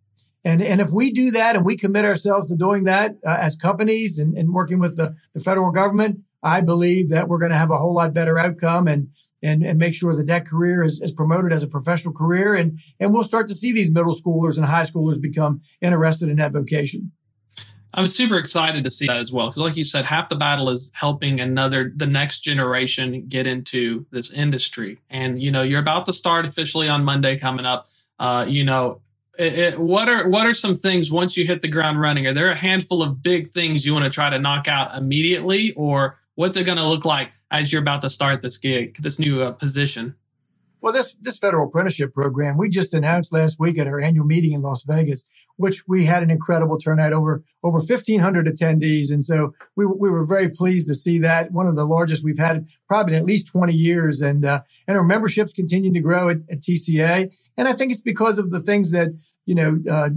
And, 0.45 0.61
and 0.61 0.79
if 0.79 0.91
we 0.91 1.11
do 1.11 1.31
that 1.31 1.55
and 1.55 1.65
we 1.65 1.75
commit 1.75 2.05
ourselves 2.05 2.47
to 2.47 2.55
doing 2.55 2.85
that 2.85 3.17
uh, 3.25 3.37
as 3.39 3.57
companies 3.57 4.19
and, 4.19 4.37
and 4.37 4.53
working 4.53 4.79
with 4.79 4.95
the, 4.95 5.15
the 5.33 5.41
federal 5.41 5.71
government, 5.71 6.21
I 6.41 6.61
believe 6.61 7.09
that 7.09 7.27
we're 7.27 7.39
going 7.39 7.51
to 7.51 7.57
have 7.57 7.71
a 7.71 7.77
whole 7.77 7.93
lot 7.93 8.13
better 8.13 8.39
outcome 8.39 8.87
and, 8.87 9.09
and, 9.43 9.63
and 9.63 9.77
make 9.77 9.93
sure 9.93 10.15
that 10.15 10.27
that 10.27 10.47
career 10.47 10.81
is, 10.81 11.01
is 11.01 11.11
promoted 11.11 11.51
as 11.51 11.63
a 11.63 11.67
professional 11.67 12.13
career. 12.13 12.55
And, 12.55 12.79
and 12.99 13.13
we'll 13.13 13.25
start 13.25 13.49
to 13.49 13.55
see 13.55 13.73
these 13.73 13.91
middle 13.91 14.15
schoolers 14.15 14.55
and 14.55 14.65
high 14.65 14.85
schoolers 14.85 15.19
become 15.19 15.61
interested 15.81 16.29
in 16.29 16.37
that 16.37 16.53
vocation. 16.53 17.11
I'm 17.93 18.07
super 18.07 18.37
excited 18.37 18.83
to 18.83 18.91
see 18.91 19.07
that 19.07 19.17
as 19.17 19.31
well. 19.31 19.47
Because, 19.47 19.61
like 19.61 19.75
you 19.75 19.83
said, 19.83 20.05
half 20.05 20.29
the 20.29 20.35
battle 20.35 20.69
is 20.69 20.91
helping 20.93 21.39
another, 21.39 21.91
the 21.95 22.05
next 22.05 22.41
generation 22.41 23.25
get 23.27 23.47
into 23.47 24.05
this 24.11 24.31
industry. 24.31 24.99
And, 25.09 25.41
you 25.41 25.51
know, 25.51 25.63
you're 25.63 25.79
about 25.79 26.05
to 26.05 26.13
start 26.13 26.45
officially 26.45 26.87
on 26.87 27.03
Monday 27.03 27.37
coming 27.37 27.65
up. 27.65 27.87
Uh, 28.19 28.45
you 28.47 28.63
know, 28.63 29.01
it, 29.39 29.57
it, 29.57 29.79
what 29.79 30.09
are 30.09 30.27
what 30.27 30.45
are 30.45 30.53
some 30.53 30.75
things 30.75 31.11
once 31.11 31.37
you 31.37 31.47
hit 31.47 31.61
the 31.61 31.67
ground 31.67 31.99
running? 31.99 32.27
Are 32.27 32.33
there 32.33 32.51
a 32.51 32.55
handful 32.55 33.01
of 33.01 33.23
big 33.23 33.49
things 33.49 33.85
you 33.85 33.93
want 33.93 34.05
to 34.05 34.11
try 34.11 34.29
to 34.29 34.37
knock 34.37 34.67
out 34.67 34.95
immediately, 34.95 35.71
or 35.73 36.17
what's 36.35 36.57
it 36.57 36.65
going 36.65 36.77
to 36.77 36.87
look 36.87 37.05
like 37.05 37.31
as 37.49 37.71
you're 37.71 37.81
about 37.81 38.01
to 38.01 38.09
start 38.09 38.41
this 38.41 38.57
gig, 38.57 38.97
this 39.01 39.17
new 39.17 39.41
uh, 39.41 39.53
position? 39.53 40.13
Well, 40.81 40.91
this 40.91 41.13
this 41.21 41.39
federal 41.39 41.67
apprenticeship 41.67 42.13
program 42.13 42.57
we 42.57 42.69
just 42.69 42.93
announced 42.93 43.31
last 43.31 43.59
week 43.59 43.77
at 43.77 43.87
our 43.87 43.99
annual 44.01 44.25
meeting 44.25 44.51
in 44.51 44.61
Las 44.61 44.83
Vegas, 44.83 45.23
which 45.59 45.83
we 45.89 46.05
had 46.05 46.23
an 46.23 46.31
incredible 46.31 46.77
turnout 46.77 47.11
over 47.11 47.43
over 47.63 47.79
1,500 47.79 48.47
attendees, 48.47 49.11
and 49.11 49.21
so 49.21 49.53
we 49.75 49.85
we 49.85 50.09
were 50.09 50.25
very 50.25 50.49
pleased 50.49 50.87
to 50.87 50.95
see 50.95 51.19
that 51.19 51.51
one 51.51 51.67
of 51.67 51.75
the 51.75 51.85
largest 51.85 52.23
we've 52.23 52.39
had 52.39 52.65
probably 52.87 53.13
in 53.13 53.19
at 53.19 53.25
least 53.25 53.47
20 53.47 53.73
years, 53.73 54.21
and 54.21 54.45
uh, 54.45 54.61
and 54.87 54.97
our 54.97 55.03
memberships 55.03 55.51
continue 55.51 55.91
to 55.91 55.99
grow 55.99 56.29
at, 56.29 56.37
at, 56.49 56.61
TCA, 56.61 57.29
and 57.57 57.67
I 57.67 57.73
think 57.73 57.91
it's 57.91 58.01
because 58.01 58.39
of 58.39 58.51
the 58.51 58.61
things 58.61 58.91
that 58.91 59.09
you 59.45 59.53
know 59.53 59.79
uh, 59.91 60.11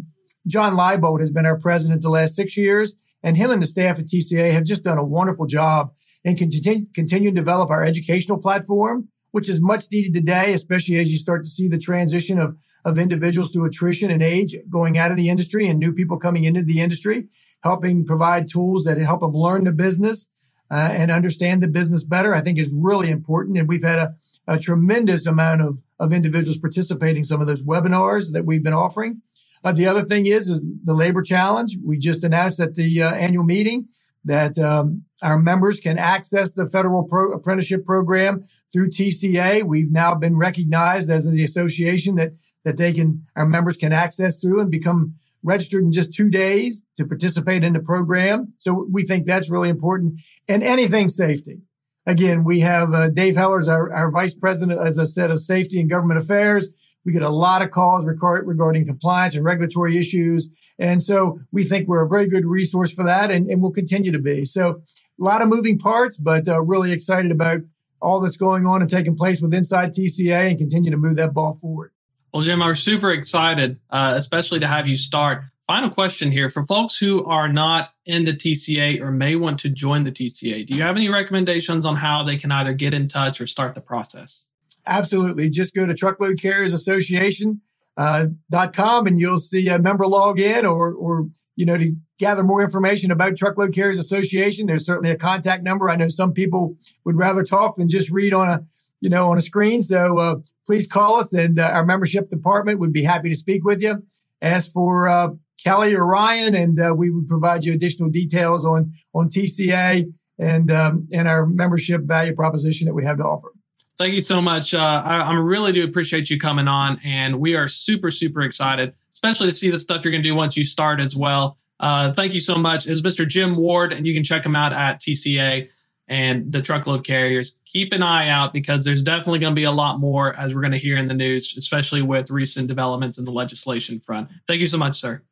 John 0.46 0.76
Lyboldt 0.76 1.20
has 1.20 1.32
been 1.32 1.46
our 1.46 1.58
president 1.58 2.02
the 2.02 2.08
last 2.08 2.36
six 2.36 2.56
years, 2.56 2.94
and 3.24 3.36
him 3.36 3.50
and 3.50 3.60
the 3.60 3.66
staff 3.66 3.98
at 3.98 4.06
TCA 4.06 4.52
have 4.52 4.64
just 4.64 4.84
done 4.84 4.98
a 4.98 5.04
wonderful 5.04 5.46
job 5.46 5.92
and 6.24 6.38
continue 6.38 6.86
continue 6.94 7.30
to 7.30 7.34
develop 7.34 7.68
our 7.70 7.82
educational 7.82 8.38
platform 8.38 9.08
which 9.32 9.48
is 9.48 9.60
much 9.60 9.86
needed 9.90 10.14
today, 10.14 10.52
especially 10.52 10.96
as 10.96 11.10
you 11.10 11.18
start 11.18 11.42
to 11.42 11.50
see 11.50 11.66
the 11.66 11.78
transition 11.78 12.38
of, 12.38 12.56
of 12.84 12.98
individuals 12.98 13.50
through 13.50 13.66
attrition 13.66 14.10
and 14.10 14.22
age 14.22 14.56
going 14.68 14.98
out 14.98 15.10
of 15.10 15.16
the 15.16 15.28
industry 15.28 15.68
and 15.68 15.78
new 15.78 15.92
people 15.92 16.18
coming 16.18 16.44
into 16.44 16.62
the 16.62 16.80
industry, 16.80 17.28
helping 17.62 18.04
provide 18.04 18.48
tools 18.48 18.84
that 18.84 18.98
help 18.98 19.20
them 19.20 19.32
learn 19.32 19.64
the 19.64 19.72
business 19.72 20.26
uh, 20.70 20.90
and 20.92 21.10
understand 21.10 21.62
the 21.62 21.68
business 21.68 22.02
better, 22.02 22.34
I 22.34 22.40
think 22.40 22.58
is 22.58 22.72
really 22.74 23.10
important. 23.10 23.58
And 23.58 23.68
we've 23.68 23.84
had 23.84 23.98
a, 23.98 24.14
a 24.48 24.58
tremendous 24.58 25.26
amount 25.26 25.62
of, 25.62 25.82
of 26.00 26.12
individuals 26.12 26.58
participating 26.58 27.18
in 27.18 27.24
some 27.24 27.40
of 27.40 27.46
those 27.46 27.62
webinars 27.62 28.32
that 28.32 28.46
we've 28.46 28.64
been 28.64 28.72
offering. 28.72 29.22
Uh, 29.64 29.72
the 29.72 29.86
other 29.86 30.02
thing 30.02 30.26
is, 30.26 30.48
is 30.48 30.66
the 30.82 30.94
labor 30.94 31.22
challenge. 31.22 31.78
We 31.84 31.98
just 31.98 32.24
announced 32.24 32.58
at 32.58 32.74
the 32.74 33.02
uh, 33.02 33.14
annual 33.14 33.44
meeting 33.44 33.88
that 34.24 34.58
um, 34.58 35.04
our 35.22 35.38
members 35.38 35.80
can 35.80 35.98
access 35.98 36.52
the 36.52 36.66
federal 36.66 37.04
pro- 37.04 37.32
apprenticeship 37.32 37.84
program 37.84 38.44
through 38.72 38.90
TCA. 38.90 39.62
We've 39.64 39.90
now 39.90 40.14
been 40.14 40.36
recognized 40.36 41.10
as 41.10 41.26
the 41.26 41.44
association 41.44 42.16
that 42.16 42.32
that 42.64 42.76
they 42.76 42.92
can 42.92 43.26
our 43.36 43.46
members 43.46 43.76
can 43.76 43.92
access 43.92 44.38
through 44.38 44.60
and 44.60 44.70
become 44.70 45.14
registered 45.42 45.82
in 45.82 45.92
just 45.92 46.14
two 46.14 46.30
days 46.30 46.84
to 46.96 47.04
participate 47.04 47.64
in 47.64 47.72
the 47.72 47.80
program. 47.80 48.52
So 48.58 48.86
we 48.90 49.04
think 49.04 49.26
that's 49.26 49.50
really 49.50 49.68
important. 49.68 50.20
And 50.48 50.62
anything 50.62 51.08
safety. 51.08 51.62
Again, 52.06 52.44
we 52.44 52.60
have 52.60 52.92
uh, 52.94 53.08
Dave 53.08 53.36
Hellers, 53.36 53.68
our, 53.68 53.92
our 53.92 54.10
vice 54.10 54.34
president, 54.34 54.80
as 54.80 54.98
I 54.98 55.04
said, 55.04 55.30
of 55.30 55.40
safety 55.40 55.80
and 55.80 55.88
government 55.88 56.18
affairs. 56.18 56.68
We 57.04 57.12
get 57.12 57.22
a 57.22 57.28
lot 57.28 57.62
of 57.62 57.70
calls 57.70 58.06
regarding 58.06 58.86
compliance 58.86 59.34
and 59.34 59.44
regulatory 59.44 59.98
issues. 59.98 60.48
And 60.78 61.02
so 61.02 61.40
we 61.50 61.64
think 61.64 61.88
we're 61.88 62.04
a 62.04 62.08
very 62.08 62.28
good 62.28 62.46
resource 62.46 62.92
for 62.92 63.04
that 63.04 63.30
and, 63.30 63.50
and 63.50 63.60
we'll 63.60 63.72
continue 63.72 64.12
to 64.12 64.20
be. 64.20 64.44
So 64.44 64.82
a 65.20 65.24
lot 65.24 65.42
of 65.42 65.48
moving 65.48 65.78
parts, 65.78 66.16
but 66.16 66.48
uh, 66.48 66.62
really 66.62 66.92
excited 66.92 67.32
about 67.32 67.60
all 68.00 68.20
that's 68.20 68.36
going 68.36 68.66
on 68.66 68.82
and 68.82 68.90
taking 68.90 69.16
place 69.16 69.40
with 69.40 69.54
Inside 69.54 69.94
TCA 69.94 70.50
and 70.50 70.58
continue 70.58 70.90
to 70.90 70.96
move 70.96 71.16
that 71.16 71.34
ball 71.34 71.54
forward. 71.54 71.91
Well, 72.32 72.42
Jim, 72.42 72.62
I'm 72.62 72.74
super 72.74 73.10
excited, 73.12 73.78
uh, 73.90 74.14
especially 74.16 74.60
to 74.60 74.66
have 74.66 74.86
you 74.86 74.96
start. 74.96 75.44
Final 75.66 75.90
question 75.90 76.32
here 76.32 76.48
for 76.48 76.64
folks 76.64 76.96
who 76.96 77.24
are 77.24 77.48
not 77.48 77.90
in 78.06 78.24
the 78.24 78.32
TCA 78.32 79.00
or 79.00 79.10
may 79.10 79.36
want 79.36 79.60
to 79.60 79.68
join 79.68 80.04
the 80.04 80.12
TCA. 80.12 80.66
Do 80.66 80.74
you 80.74 80.82
have 80.82 80.96
any 80.96 81.08
recommendations 81.08 81.86
on 81.86 81.96
how 81.96 82.22
they 82.22 82.36
can 82.36 82.50
either 82.50 82.72
get 82.72 82.94
in 82.94 83.06
touch 83.06 83.40
or 83.40 83.46
start 83.46 83.74
the 83.74 83.80
process? 83.80 84.44
Absolutely. 84.86 85.48
Just 85.50 85.74
go 85.74 85.86
to 85.86 85.94
Truckload 85.94 86.40
Carriers 86.40 86.74
Association 86.74 87.60
uh, 87.96 88.26
com 88.72 89.06
and 89.06 89.20
you'll 89.20 89.38
see 89.38 89.68
a 89.68 89.78
member 89.78 90.06
log 90.06 90.40
in 90.40 90.64
or, 90.64 90.92
or, 90.92 91.28
you 91.56 91.66
know, 91.66 91.76
to 91.76 91.94
gather 92.18 92.42
more 92.42 92.62
information 92.62 93.10
about 93.10 93.36
Truckload 93.36 93.74
Carriers 93.74 93.98
Association. 93.98 94.66
There's 94.66 94.86
certainly 94.86 95.10
a 95.10 95.16
contact 95.16 95.62
number. 95.62 95.90
I 95.90 95.96
know 95.96 96.08
some 96.08 96.32
people 96.32 96.76
would 97.04 97.16
rather 97.16 97.44
talk 97.44 97.76
than 97.76 97.88
just 97.88 98.10
read 98.10 98.32
on 98.32 98.48
a, 98.48 98.64
you 99.02 99.10
know, 99.10 99.30
on 99.30 99.36
a 99.36 99.40
screen. 99.42 99.82
So, 99.82 100.18
uh, 100.18 100.36
please 100.64 100.86
call 100.86 101.16
us 101.16 101.34
and 101.34 101.58
uh, 101.58 101.64
our 101.64 101.84
membership 101.84 102.30
department 102.30 102.78
would 102.78 102.92
be 102.92 103.02
happy 103.02 103.28
to 103.28 103.34
speak 103.34 103.64
with 103.64 103.82
you. 103.82 104.02
Ask 104.40 104.72
for, 104.72 105.08
uh, 105.08 105.30
Kelly 105.62 105.94
or 105.94 106.06
Ryan 106.06 106.54
and, 106.54 106.80
uh, 106.80 106.94
we 106.96 107.10
would 107.10 107.28
provide 107.28 107.64
you 107.64 107.72
additional 107.72 108.08
details 108.08 108.64
on, 108.64 108.94
on 109.12 109.28
TCA 109.28 110.10
and, 110.38 110.70
um, 110.70 111.08
and 111.12 111.26
our 111.26 111.44
membership 111.46 112.02
value 112.02 112.34
proposition 112.34 112.86
that 112.86 112.94
we 112.94 113.04
have 113.04 113.18
to 113.18 113.24
offer. 113.24 113.52
Thank 113.98 114.14
you 114.14 114.20
so 114.20 114.40
much. 114.40 114.72
Uh, 114.72 115.02
I, 115.04 115.20
I 115.20 115.32
really 115.34 115.72
do 115.72 115.84
appreciate 115.84 116.30
you 116.30 116.38
coming 116.38 116.66
on, 116.66 116.98
and 117.04 117.38
we 117.38 117.54
are 117.54 117.68
super, 117.68 118.10
super 118.10 118.42
excited, 118.42 118.94
especially 119.12 119.48
to 119.48 119.52
see 119.52 119.70
the 119.70 119.78
stuff 119.78 120.04
you're 120.04 120.12
going 120.12 120.22
to 120.22 120.28
do 120.28 120.34
once 120.34 120.56
you 120.56 120.64
start 120.64 121.00
as 121.00 121.14
well. 121.14 121.58
Uh, 121.78 122.12
thank 122.12 122.34
you 122.34 122.40
so 122.40 122.56
much. 122.56 122.86
It's 122.86 123.00
Mr. 123.00 123.28
Jim 123.28 123.56
Ward, 123.56 123.92
and 123.92 124.06
you 124.06 124.14
can 124.14 124.24
check 124.24 124.46
him 124.46 124.56
out 124.56 124.72
at 124.72 125.00
TCA 125.00 125.68
and 126.12 126.52
the 126.52 126.60
truckload 126.60 127.06
carriers. 127.06 127.56
Keep 127.64 127.94
an 127.94 128.02
eye 128.02 128.28
out 128.28 128.52
because 128.52 128.84
there's 128.84 129.02
definitely 129.02 129.38
going 129.38 129.52
to 129.52 129.58
be 129.58 129.64
a 129.64 129.72
lot 129.72 129.98
more 129.98 130.36
as 130.36 130.54
we're 130.54 130.60
going 130.60 130.74
to 130.74 130.78
hear 130.78 130.98
in 130.98 131.06
the 131.08 131.14
news, 131.14 131.56
especially 131.56 132.02
with 132.02 132.30
recent 132.30 132.68
developments 132.68 133.16
in 133.16 133.24
the 133.24 133.32
legislation 133.32 133.98
front. 133.98 134.28
Thank 134.46 134.60
you 134.60 134.66
so 134.66 134.76
much, 134.76 135.00
sir. 135.00 135.22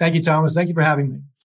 Thank 0.00 0.16
you, 0.16 0.22
Thomas. 0.24 0.52
Thank 0.52 0.68
you 0.68 0.74
for 0.74 0.82
having 0.82 1.12
me. 1.12 1.20